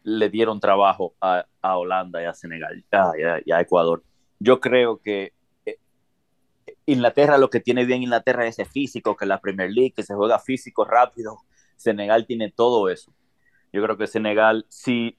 [0.05, 4.03] le dieron trabajo a, a Holanda y a Senegal ah, a, y a Ecuador.
[4.39, 5.33] Yo creo que
[5.65, 5.79] eh,
[6.85, 10.13] Inglaterra, lo que tiene bien Inglaterra es ese físico, que la Premier League, que se
[10.13, 11.39] juega físico rápido.
[11.75, 13.11] Senegal tiene todo eso.
[13.73, 15.17] Yo creo que Senegal, si,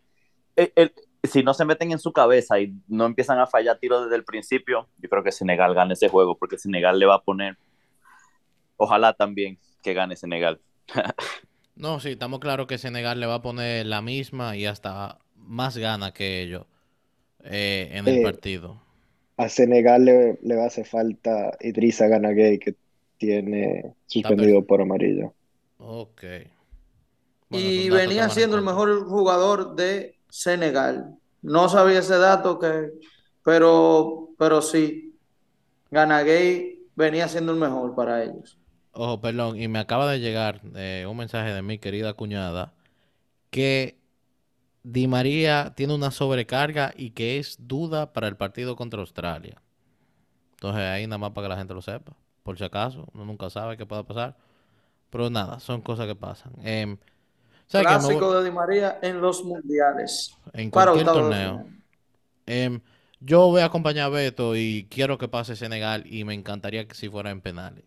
[0.55, 4.16] el, si no se meten en su cabeza y no empiezan a fallar tiros desde
[4.16, 7.59] el principio, yo creo que Senegal gane ese juego, porque Senegal le va a poner,
[8.76, 10.61] ojalá también que gane Senegal.
[11.77, 15.77] No, sí, estamos claros que Senegal le va a poner la misma y hasta más
[15.77, 16.66] gana que ellos
[17.45, 18.83] eh, en el Eh, partido.
[19.39, 22.77] a Senegal le, le va a hacer falta Idrissa Gana Gueye, que
[23.18, 25.35] tiene suspendido por amarillo.
[25.79, 26.22] Ok.
[27.49, 31.16] Bueno, Y venía siendo el mejor jugador de Senegal.
[31.43, 32.91] No sabía ese dato, que,
[33.43, 35.16] pero, pero sí,
[35.91, 38.59] Ganagay venía siendo el mejor para ellos.
[38.99, 42.72] Ojo, perdón, y me acaba de llegar eh, un mensaje de mi querida cuñada
[43.51, 43.99] que
[44.82, 49.61] Di María tiene una sobrecarga y que es duda para el partido contra Australia.
[50.53, 53.51] Entonces ahí nada más para que la gente lo sepa, por si acaso, uno nunca
[53.51, 54.34] sabe qué pueda pasar.
[55.11, 56.53] Pero nada, son cosas que pasan.
[56.62, 56.97] Em,
[57.68, 60.34] Clásico de Di María en los mundiales.
[60.55, 61.66] en cualquier torneo.
[62.47, 62.80] Em,
[63.20, 66.94] yo voy a acompañar a Beto y quiero que pase Senegal y me encantaría que
[66.94, 67.84] si fuera en penales.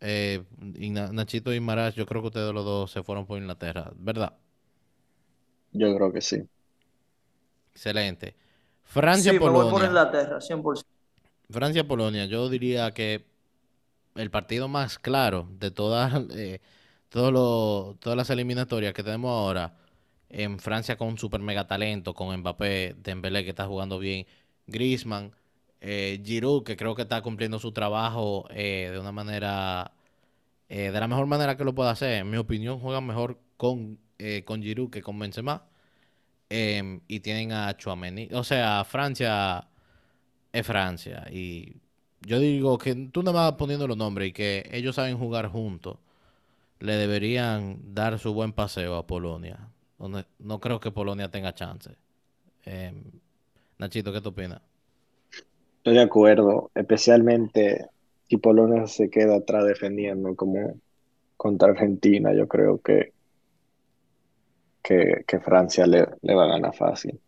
[0.00, 0.44] Eh,
[1.12, 4.34] Nachito y Maras, yo creo que ustedes los dos se fueron por Inglaterra, ¿verdad?
[5.72, 6.48] Yo creo que sí.
[7.72, 8.34] Excelente.
[9.10, 9.84] Sí, me voy por Francia-Polonia.
[9.84, 10.88] Inglaterra, 100%.
[11.50, 13.24] Francia-Polonia, yo diría que
[14.16, 16.60] el partido más claro de todas, eh,
[17.10, 19.76] todos los- todas las eliminatorias que tenemos ahora,
[20.30, 24.26] en Francia con un super mega talento, con Mbappé, Dembélé que está jugando bien,
[24.66, 25.32] Griezmann,
[25.80, 29.92] eh, Giroud que creo que está cumpliendo su trabajo eh, de una manera,
[30.68, 32.14] eh, de la mejor manera que lo puede hacer.
[32.20, 35.66] En mi opinión, juegan mejor con, eh, con Giroud que con Benzema.
[36.48, 38.28] Em, y tienen a Chouameni.
[38.32, 39.68] O sea, Francia
[40.52, 41.26] es Francia.
[41.30, 41.76] Y
[42.22, 45.98] yo digo que tú nada más poniendo los nombres y que ellos saben jugar juntos,
[46.80, 49.70] le deberían dar su buen paseo a Polonia.
[49.98, 51.96] Donde no creo que Polonia tenga chance.
[52.64, 53.02] Em,
[53.78, 54.60] Nachito, ¿qué tú opinas?
[55.86, 57.86] Estoy de acuerdo, especialmente
[58.28, 60.80] si Polonia se queda atrás defendiendo como
[61.36, 63.14] contra Argentina, yo creo que,
[64.82, 67.20] que, que Francia le, le va a ganar fácil.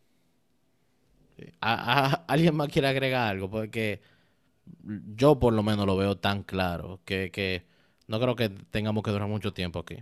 [1.61, 3.51] ¿A- a- ¿Alguien más quiere agregar algo?
[3.51, 4.01] Porque
[5.17, 7.67] yo por lo menos lo veo tan claro que, que
[8.07, 9.97] no creo que tengamos que durar mucho tiempo aquí.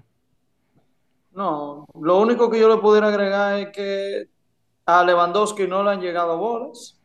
[1.30, 4.24] No, lo único que yo le pudiera agregar es que
[4.86, 7.00] a Lewandowski no le han llegado bolas.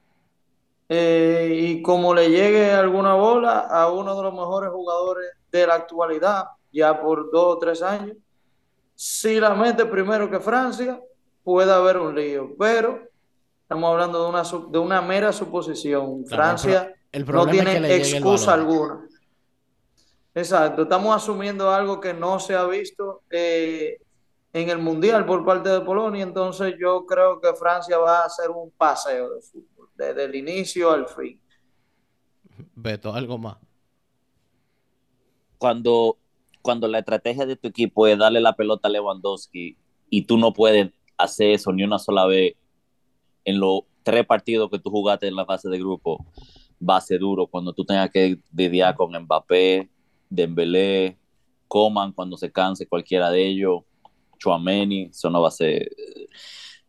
[0.94, 5.76] Eh, y como le llegue alguna bola a uno de los mejores jugadores de la
[5.76, 8.18] actualidad, ya por dos o tres años,
[8.94, 11.00] si la mete primero que Francia,
[11.46, 12.50] puede haber un lío.
[12.60, 13.08] Pero
[13.62, 16.26] estamos hablando de una, de una mera suposición.
[16.26, 19.08] Francia el no es tiene que excusa alguna.
[20.36, 23.98] Exacto, estamos asumiendo algo que no se ha visto eh,
[24.52, 28.50] en el Mundial por parte de Polonia, entonces yo creo que Francia va a hacer
[28.50, 29.66] un paseo de fútbol,
[30.02, 31.40] desde el inicio al fin.
[32.76, 33.58] Beto, algo más.
[35.58, 36.18] Cuando,
[36.62, 39.78] cuando la estrategia de tu equipo es darle la pelota a Lewandowski
[40.10, 42.56] y tú no puedes hacer eso ni una sola vez
[43.46, 46.26] en los tres partidos que tú jugaste en la fase de grupo
[46.88, 49.90] va a ser duro cuando tú tengas que lidiar con Mbappé,
[50.30, 51.18] Dembélé,
[51.68, 53.84] Coman cuando se canse cualquiera de ellos,
[54.40, 55.90] Chouameni, eso no va a ser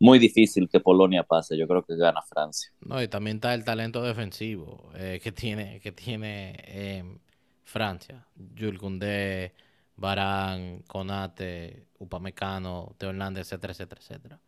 [0.03, 1.57] muy difícil que Polonia pase.
[1.57, 2.73] Yo creo que gana Francia.
[2.81, 7.17] No, y también está el talento defensivo eh, que tiene, que tiene eh,
[7.63, 8.27] Francia.
[8.35, 9.53] Jules Koundé,
[9.95, 14.39] Barán, Conate, Upamecano, Teo Hernández, etcétera, etcétera, etcétera.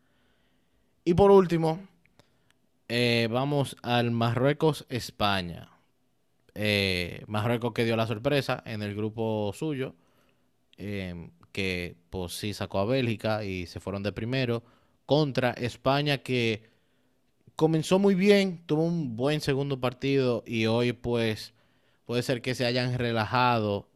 [1.05, 1.79] Y por último,
[2.89, 5.69] eh, vamos al Marruecos-España.
[7.27, 9.95] Marruecos que dio la sorpresa en el grupo suyo,
[10.75, 14.63] que pues sí sacó a Bélgica y se fueron de primero,
[15.05, 16.69] contra España que
[17.55, 21.53] comenzó muy bien, tuvo un buen segundo partido y hoy pues
[22.05, 23.87] puede ser que se hayan relajado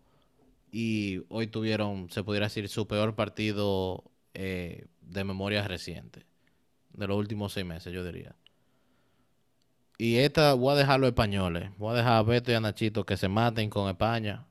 [0.71, 4.03] y hoy tuvieron, se pudiera decir, su peor partido
[4.33, 6.25] eh, de memoria reciente,
[6.93, 8.35] de los últimos seis meses, yo diría.
[9.97, 13.05] Y esta voy a dejar los españoles, voy a dejar a Beto y a Nachito
[13.05, 14.45] que se maten con España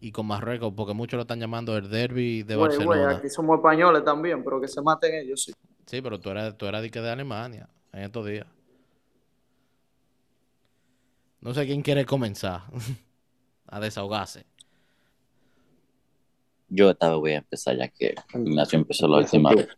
[0.00, 3.02] y con Marruecos, porque muchos lo están llamando el derby de Güey, Barcelona.
[3.04, 5.52] güey, aquí somos españoles también, pero que se maten ellos, sí.
[5.86, 8.46] Sí, pero tú eras, tú eras de, que de Alemania en estos días.
[11.40, 12.62] No sé quién quiere comenzar
[13.66, 14.44] a desahogarse.
[16.68, 19.68] Yo esta vez voy a empezar ya que Ignacio empezó la última vez.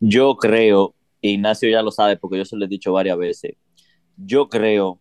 [0.00, 3.56] Yo creo, Ignacio ya lo sabe porque yo se lo he dicho varias veces,
[4.16, 5.00] yo creo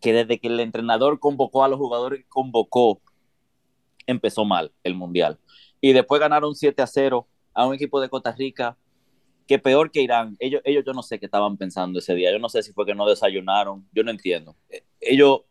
[0.00, 3.00] que desde que el entrenador convocó a los jugadores que convocó,
[4.06, 5.38] empezó mal el Mundial.
[5.80, 8.76] Y después ganaron 7 a 0 a un equipo de Costa Rica
[9.46, 10.36] que peor que Irán.
[10.40, 12.32] Ellos, ellos yo no sé qué estaban pensando ese día.
[12.32, 13.86] Yo no sé si fue que no desayunaron.
[13.92, 14.56] Yo no entiendo.
[14.68, 15.42] Eh, Ellos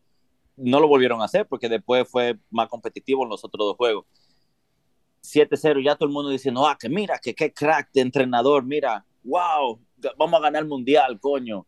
[0.57, 4.05] no lo volvieron a hacer porque después fue más competitivo en los otros dos juegos.
[5.21, 9.05] 7-0, ya todo el mundo diciendo, ah, que mira, que qué crack de entrenador, mira,
[9.23, 9.79] wow,
[10.17, 11.65] vamos a ganar el mundial, coño.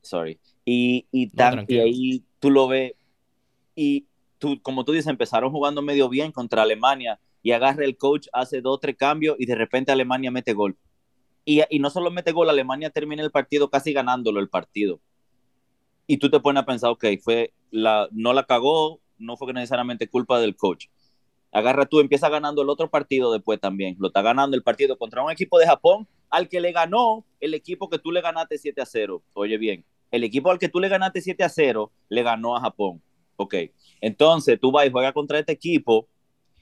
[0.00, 0.38] Sorry.
[0.64, 2.92] Y, y, No, tan- y ahí tú lo ves,
[3.74, 4.06] y
[4.40, 8.60] tú, como tú dices, empezaron jugando medio bien contra Alemania, y agarra el coach, hace
[8.60, 10.76] dos, tres cambios, y de repente Alemania mete gol.
[11.44, 15.00] Y, no solo mete gol, Alemania termina el partido casi ganándolo el partido.
[16.08, 20.40] Y tú te pones a pensar, ok, fue no la cagó, no fue necesariamente culpa
[20.40, 20.88] del coach
[21.52, 23.96] agarra tú, empieza ganando el otro partido después también.
[23.98, 27.54] Lo está ganando el partido contra un equipo de Japón al que le ganó el
[27.54, 29.22] equipo que tú le ganaste 7 a 0.
[29.34, 32.60] Oye bien, el equipo al que tú le ganaste 7 a 0 le ganó a
[32.60, 33.02] Japón.
[33.42, 33.54] Ok,
[34.00, 36.08] entonces tú vas y juegas contra este equipo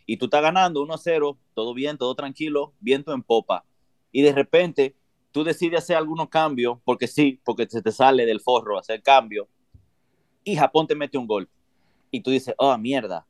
[0.07, 3.65] y tú estás ganando 1 a 0, todo bien, todo tranquilo, viento en popa.
[4.13, 4.95] Y de repente
[5.33, 9.49] tú decides hacer algunos cambios, porque sí, porque se te sale del forro hacer cambios,
[10.45, 11.49] y Japón te mete un gol.
[12.11, 13.27] Y tú dices, oh, mierda,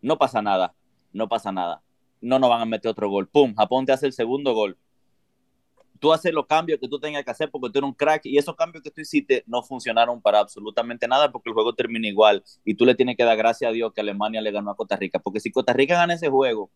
[0.00, 0.74] no pasa nada
[1.12, 1.82] no pasa nada.
[2.20, 3.28] No nos van a meter otro gol.
[3.28, 4.76] Pum, Japón te hace el segundo gol.
[6.02, 8.36] Tú haces los cambios que tú tengas que hacer porque tú eres un crack y
[8.36, 12.42] esos cambios que tú hiciste no funcionaron para absolutamente nada porque el juego termina igual
[12.64, 14.96] y tú le tienes que dar gracias a Dios que Alemania le ganó a Costa
[14.96, 16.72] Rica porque si Costa Rica gana ese juego,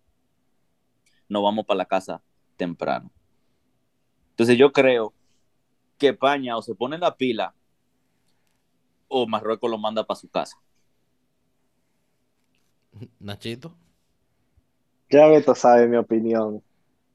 [1.28, 2.22] nos vamos para la casa
[2.56, 3.10] temprano.
[4.30, 5.12] Entonces yo creo
[5.98, 7.52] que España o se pone en la pila
[9.08, 10.56] o Marruecos lo manda para su casa.
[13.18, 13.74] Nachito.
[15.10, 16.62] Ya Beto sabe mi opinión,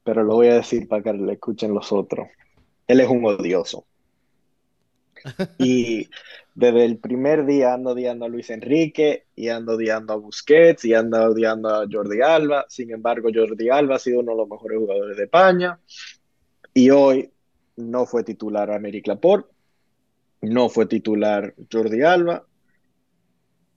[0.04, 2.28] pero lo voy a decir para que le escuchen los otros.
[2.86, 3.84] Él es un odioso.
[5.58, 6.08] Y
[6.54, 10.94] desde el primer día ando odiando a Luis Enrique y ando odiando a Busquets y
[10.94, 12.66] ando odiando a Jordi Alba.
[12.68, 15.78] Sin embargo, Jordi Alba ha sido uno de los mejores jugadores de España
[16.74, 17.30] y hoy
[17.76, 19.48] no fue titular a Améric Laporte,
[20.40, 22.46] no fue titular Jordi Alba,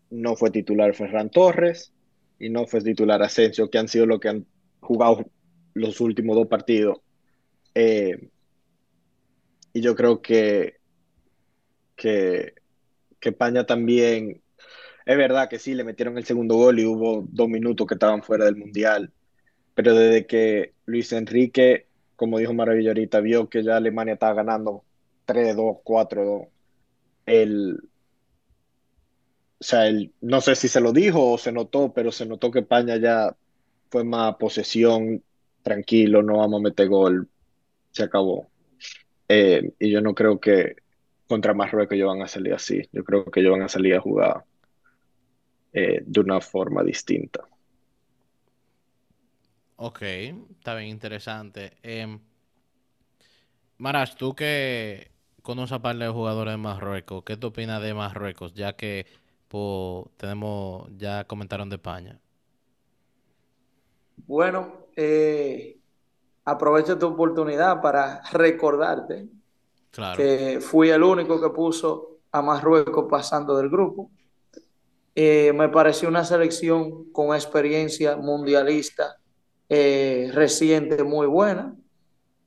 [0.10, 1.94] no fue titular Ferran Torres
[2.40, 4.46] y no fue titular Asensio, que han sido los que han
[4.80, 5.26] jugado
[5.76, 7.00] los últimos dos partidos.
[7.76, 8.30] Eh,
[9.74, 10.78] y yo creo que,
[11.96, 12.54] que,
[13.20, 14.42] que España también,
[15.06, 18.24] es verdad que sí, le metieron el segundo gol y hubo dos minutos que estaban
[18.24, 19.14] fuera del Mundial,
[19.76, 24.86] pero desde que Luis Enrique, como dijo Maravilla ahorita, vio que ya Alemania estaba ganando
[25.26, 26.48] 3-2, 4-2,
[27.26, 27.80] el,
[29.60, 32.52] o sea, él, no sé si se lo dijo o se notó, pero se notó
[32.52, 33.36] que España ya
[33.90, 35.24] fue más posesión,
[35.66, 37.28] tranquilo, no vamos a meter gol,
[37.90, 38.48] se acabó.
[39.28, 40.76] Eh, y yo no creo que
[41.28, 42.84] contra Marruecos ellos van a salir así.
[42.92, 44.46] Yo creo que ellos van a salir a jugar
[45.74, 47.48] eh, de una forma distinta.
[49.78, 51.74] Ok, está bien interesante.
[51.82, 52.20] Em,
[53.80, 55.10] Marash, tú que
[55.42, 58.54] conoces a par de jugadores de Marruecos, ¿qué tú opinas de Marruecos?
[58.54, 59.08] Ya que
[59.48, 62.20] po, tenemos, ya comentaron de España.
[64.18, 65.78] Bueno, eh,
[66.46, 69.28] aprovecho tu oportunidad para recordarte
[69.92, 70.18] Claro.
[70.18, 74.12] que fui el único que puso a Marruecos pasando del grupo.
[75.16, 79.16] Eh, me pareció una selección con experiencia mundialista
[79.70, 81.74] eh, reciente muy buena.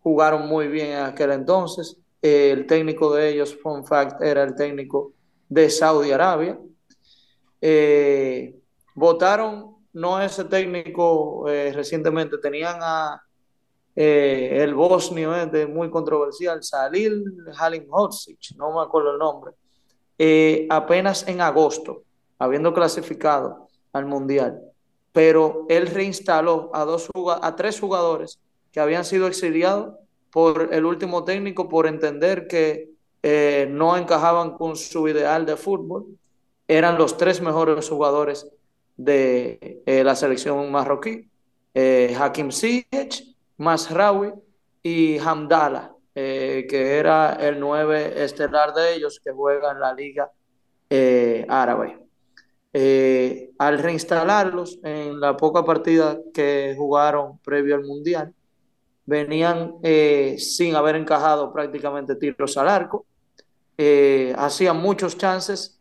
[0.03, 1.97] Jugaron muy bien en aquel entonces.
[2.21, 5.13] Eh, el técnico de ellos, fun fact, era el técnico
[5.49, 6.59] de Saudi Arabia.
[8.95, 13.23] Votaron, no ese técnico eh, recientemente, tenían a
[13.97, 17.25] eh, el bosnio este, muy controversial, Salil
[17.57, 19.53] Halilhodzic, no me acuerdo el nombre,
[20.19, 22.03] eh, apenas en agosto,
[22.39, 24.61] habiendo clasificado al Mundial,
[25.13, 27.09] pero él reinstaló a, dos,
[27.43, 28.39] a tres jugadores
[28.73, 29.95] que habían sido exiliados
[30.31, 32.91] por el último técnico por entender que
[33.23, 36.07] eh, no encajaban con su ideal de fútbol.
[36.69, 38.49] Eran los tres mejores jugadores
[38.99, 41.31] de eh, la selección marroquí.
[41.73, 43.25] Eh, Hakim Ziyech,
[43.57, 44.33] Masraoui
[44.83, 50.31] y Hamdala, eh, que era el nueve estelar de ellos que juega en la liga
[50.91, 52.05] eh, árabe.
[53.59, 58.33] Al reinstalarlos en la poca partida que jugaron previo al Mundial,
[59.05, 59.75] venían
[60.39, 63.05] sin haber encajado prácticamente tiros al arco,
[64.37, 65.78] hacían muchos chances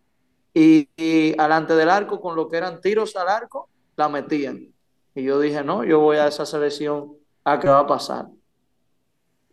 [0.57, 4.73] y, y alante del arco, con lo que eran tiros al arco, la metían.
[5.13, 8.29] Y yo dije, no, yo voy a esa selección a qué va a pasar.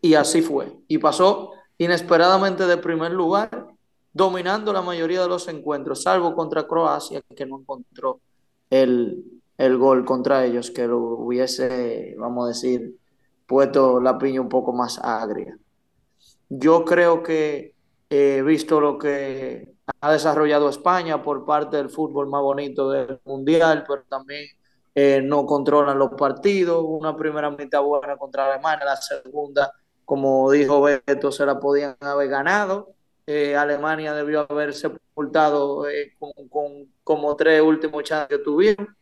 [0.01, 0.75] Y así fue.
[0.87, 3.67] Y pasó inesperadamente de primer lugar,
[4.13, 8.19] dominando la mayoría de los encuentros, salvo contra Croacia, que no encontró
[8.71, 9.23] el,
[9.59, 12.95] el gol contra ellos, que lo hubiese, vamos a decir,
[13.45, 15.55] puesto la piña un poco más agria.
[16.49, 17.75] Yo creo que
[18.09, 23.83] he visto lo que ha desarrollado España por parte del fútbol más bonito del mundial,
[23.87, 24.47] pero también
[24.93, 26.83] eh, no controlan los partidos.
[26.87, 29.71] Una primera mitad buena contra Alemania, la segunda,
[30.03, 32.93] como dijo Beto, se la podían haber ganado.
[33.27, 38.95] Eh, Alemania debió haber sepultado eh, con, como tres últimos chances que tuvieron.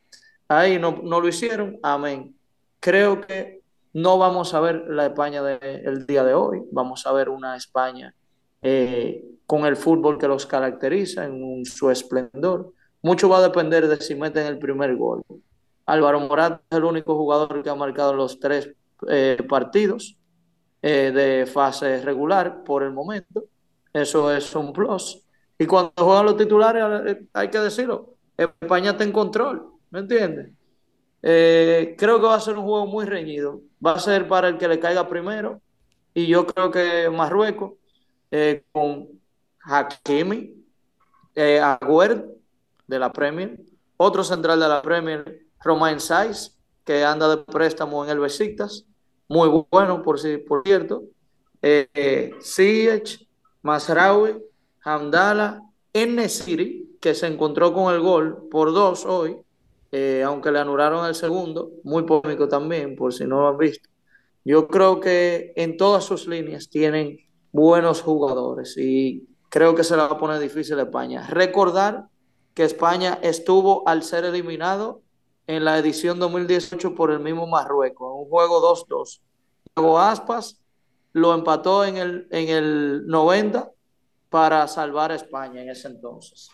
[0.47, 1.79] Ahí no, no lo hicieron.
[1.83, 2.35] Amén.
[2.79, 3.61] Creo que
[3.93, 6.63] no vamos a ver la España del día de hoy.
[6.71, 8.13] Vamos a ver una España
[8.63, 12.73] eh, con el fútbol que los caracteriza en su esplendor.
[13.01, 15.23] Mucho va a depender de si meten el primer gol.
[15.85, 18.69] Álvaro Morata es el único jugador que ha marcado los tres
[19.09, 20.17] eh, partidos
[20.81, 23.43] eh, de fase regular por el momento.
[23.91, 25.21] Eso es un plus.
[25.59, 30.49] Y cuando juegan los titulares, hay que decirlo, España está en control, ¿me entiendes?
[31.21, 33.61] Creo que va a ser un juego muy reñido.
[33.85, 35.61] Va a ser para el que le caiga primero.
[36.13, 37.73] Y yo creo que Marruecos,
[38.35, 39.09] eh, con
[39.63, 40.55] Hakimi,
[41.35, 41.61] eh,
[42.87, 43.59] de la Premier,
[43.95, 48.85] otro central de la Premier, Romain Saiz, que anda de préstamo en el Besiktas,
[49.27, 51.03] muy bueno, por, si, por cierto.
[51.61, 53.27] Eh, eh, Ziyech,
[53.61, 54.43] Masraoui,
[54.83, 55.61] Hamdala,
[55.93, 59.37] Enesiri, que se encontró con el gol por dos hoy,
[59.91, 63.87] eh, aunque le anularon el segundo, muy polémico también, por si no lo han visto.
[64.43, 67.19] Yo creo que en todas sus líneas tienen
[67.53, 71.25] buenos jugadores y creo que se la poner difícil a España.
[71.29, 72.07] Recordar
[72.53, 75.01] que España estuvo al ser eliminado
[75.47, 79.21] en la edición 2018 por el mismo Marruecos, en un juego 2-2.
[79.75, 80.59] Luego Aspas
[81.13, 83.71] lo empató en el, en el 90
[84.29, 86.49] para salvar a España en ese entonces.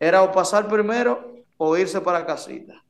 [0.00, 2.82] Era o pasar primero o irse para casita.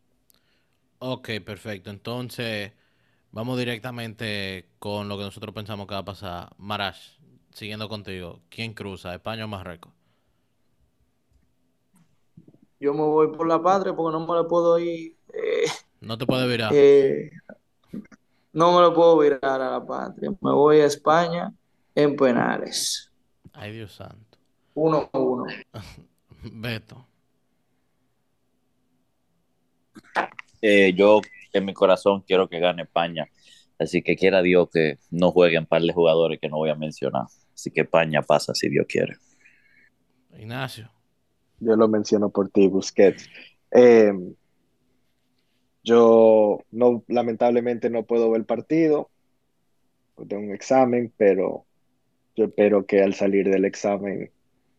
[1.00, 1.90] Ok, perfecto.
[1.90, 2.72] Entonces,
[3.32, 6.50] vamos directamente con lo que nosotros pensamos que va a pasar.
[6.58, 7.16] Marash,
[7.50, 9.92] siguiendo contigo, ¿quién cruza, España o Marruecos?
[12.78, 15.16] Yo me voy por la patria porque no me le puedo ir.
[15.32, 15.66] Eh,
[16.00, 16.72] no te puedes virar.
[16.74, 17.30] Eh,
[18.52, 20.30] no me lo puedo virar a la patria.
[20.30, 21.52] Me voy a España
[21.94, 23.10] en penales.
[23.52, 24.38] Ay, Dios santo.
[24.74, 25.10] 1-1.
[25.12, 25.44] Uno,
[26.52, 27.06] Beto.
[30.60, 31.20] Eh, yo
[31.58, 33.28] en mi corazón quiero que gane España.
[33.78, 37.24] Así que quiera Dios que no jueguen par de jugadores que no voy a mencionar.
[37.54, 39.14] Así que España pasa si Dios quiere.
[40.36, 40.90] Ignacio.
[41.60, 43.28] Yo lo menciono por ti, Busquets.
[43.70, 44.12] Eh,
[45.84, 49.10] yo no, lamentablemente no puedo ver el partido,
[50.28, 51.64] tengo un examen, pero
[52.36, 54.30] yo espero que al salir del examen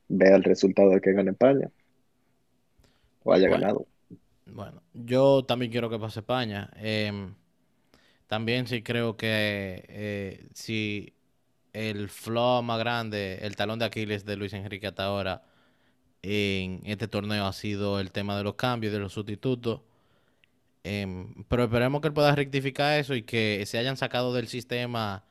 [0.07, 1.69] vea el resultado de que gane España
[3.23, 3.61] o haya Bueno.
[3.61, 3.87] ganado.
[4.53, 6.69] Bueno, yo también quiero que pase España.
[6.75, 7.33] Em,
[8.27, 11.13] también sí creo que eh, si
[11.73, 15.43] el flow más grande, el talón de Aquiles de Luis Enrique hasta ahora
[16.23, 19.81] en este torneo ha sido el tema de los cambios, de los sustitutos.
[20.83, 25.23] Em, pero esperemos que él pueda rectificar eso y que se hayan sacado del sistema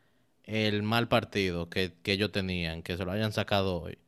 [0.45, 3.99] el mal partido que, que ellos tenían, que se lo hayan sacado hoy.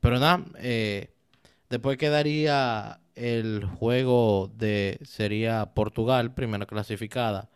[0.00, 1.10] Pero nada, eh,
[1.70, 7.50] después quedaría el juego de, sería Portugal, primera clasificada,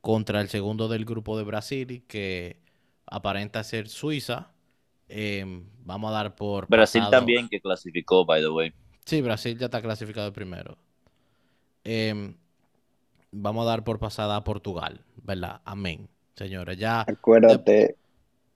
[0.00, 2.58] contra el segundo del grupo de Brasil, que
[3.06, 4.52] aparenta ser Suiza.
[5.08, 8.72] Em, vamos a dar por Brasil pasado- también que clasificó, by the way.
[9.04, 10.78] Sí, Brasil ya está clasificado primero.
[11.84, 12.36] Em,
[13.32, 15.60] vamos a dar por pasada a Portugal, ¿verdad?
[15.64, 16.08] Amén.
[16.34, 17.02] Señores, ya.
[17.02, 17.96] Acuérdate,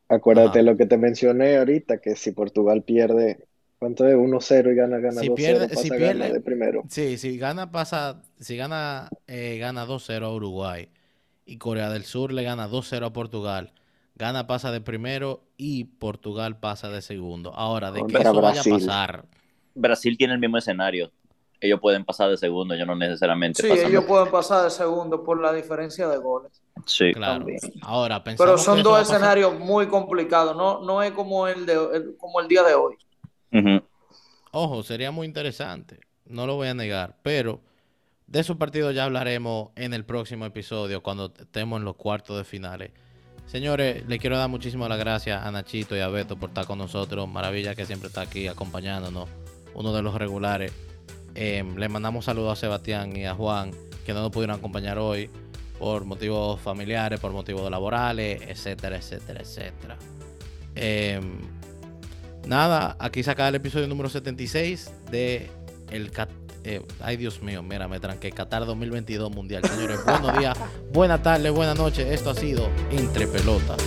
[0.08, 0.62] acuérdate Ajá.
[0.62, 3.46] lo que te mencioné ahorita, que si Portugal pierde,
[3.84, 4.14] ¿cuánto es?
[4.16, 6.82] 1-0 y gana, gana Si 2-0, pierde- pasa si gana pierde- de primero.
[6.88, 8.22] Sí, si gana, pasa.
[8.40, 10.88] Si gana, eh, gana 2-0 a Uruguay.
[11.44, 13.72] Y Corea del Sur le gana 2-0 a Portugal.
[14.16, 17.52] Gana, pasa de primero y Portugal pasa de segundo.
[17.54, 18.72] Ahora, de que eso vaya a Brasil.
[18.72, 19.24] pasar.
[19.74, 21.10] Brasil tiene el mismo escenario.
[21.60, 25.22] Ellos pueden pasar de segundo, ellos no necesariamente Sí, de- ellos pueden pasar de segundo
[25.24, 26.52] por la diferencia de goles.
[26.86, 27.12] Sí.
[27.12, 27.38] Claro.
[27.38, 27.58] También.
[27.82, 31.72] Ahora, pensamos Pero son dos pasar- escenarios muy complicados, no, no es como el, de,
[31.94, 32.94] el- como el día de hoy.
[34.52, 37.60] Ojo, sería muy interesante, no lo voy a negar, pero
[38.26, 42.44] de esos partidos ya hablaremos en el próximo episodio cuando estemos en los cuartos de
[42.44, 42.90] finales.
[43.46, 46.78] Señores, le quiero dar muchísimas las gracias a Nachito y a Beto por estar con
[46.78, 47.28] nosotros.
[47.28, 49.28] Maravilla que siempre está aquí acompañándonos,
[49.74, 50.72] uno de los regulares.
[51.34, 53.72] Eh, le mandamos saludos a Sebastián y a Juan,
[54.06, 55.28] que no nos pudieron acompañar hoy
[55.78, 59.96] por motivos familiares, por motivos laborales, etcétera, etcétera, etcétera.
[60.74, 61.38] Em,
[62.46, 65.50] Nada, aquí saca el episodio número 76 de
[65.90, 66.28] el Cat-
[66.64, 69.62] eh, ay Dios mío, mira, me tranqué, Qatar 2022 Mundial.
[69.64, 70.56] Señores, buenos días,
[70.92, 72.06] buenas tardes, buenas noches.
[72.10, 73.78] Esto ha sido Entre Pelotas.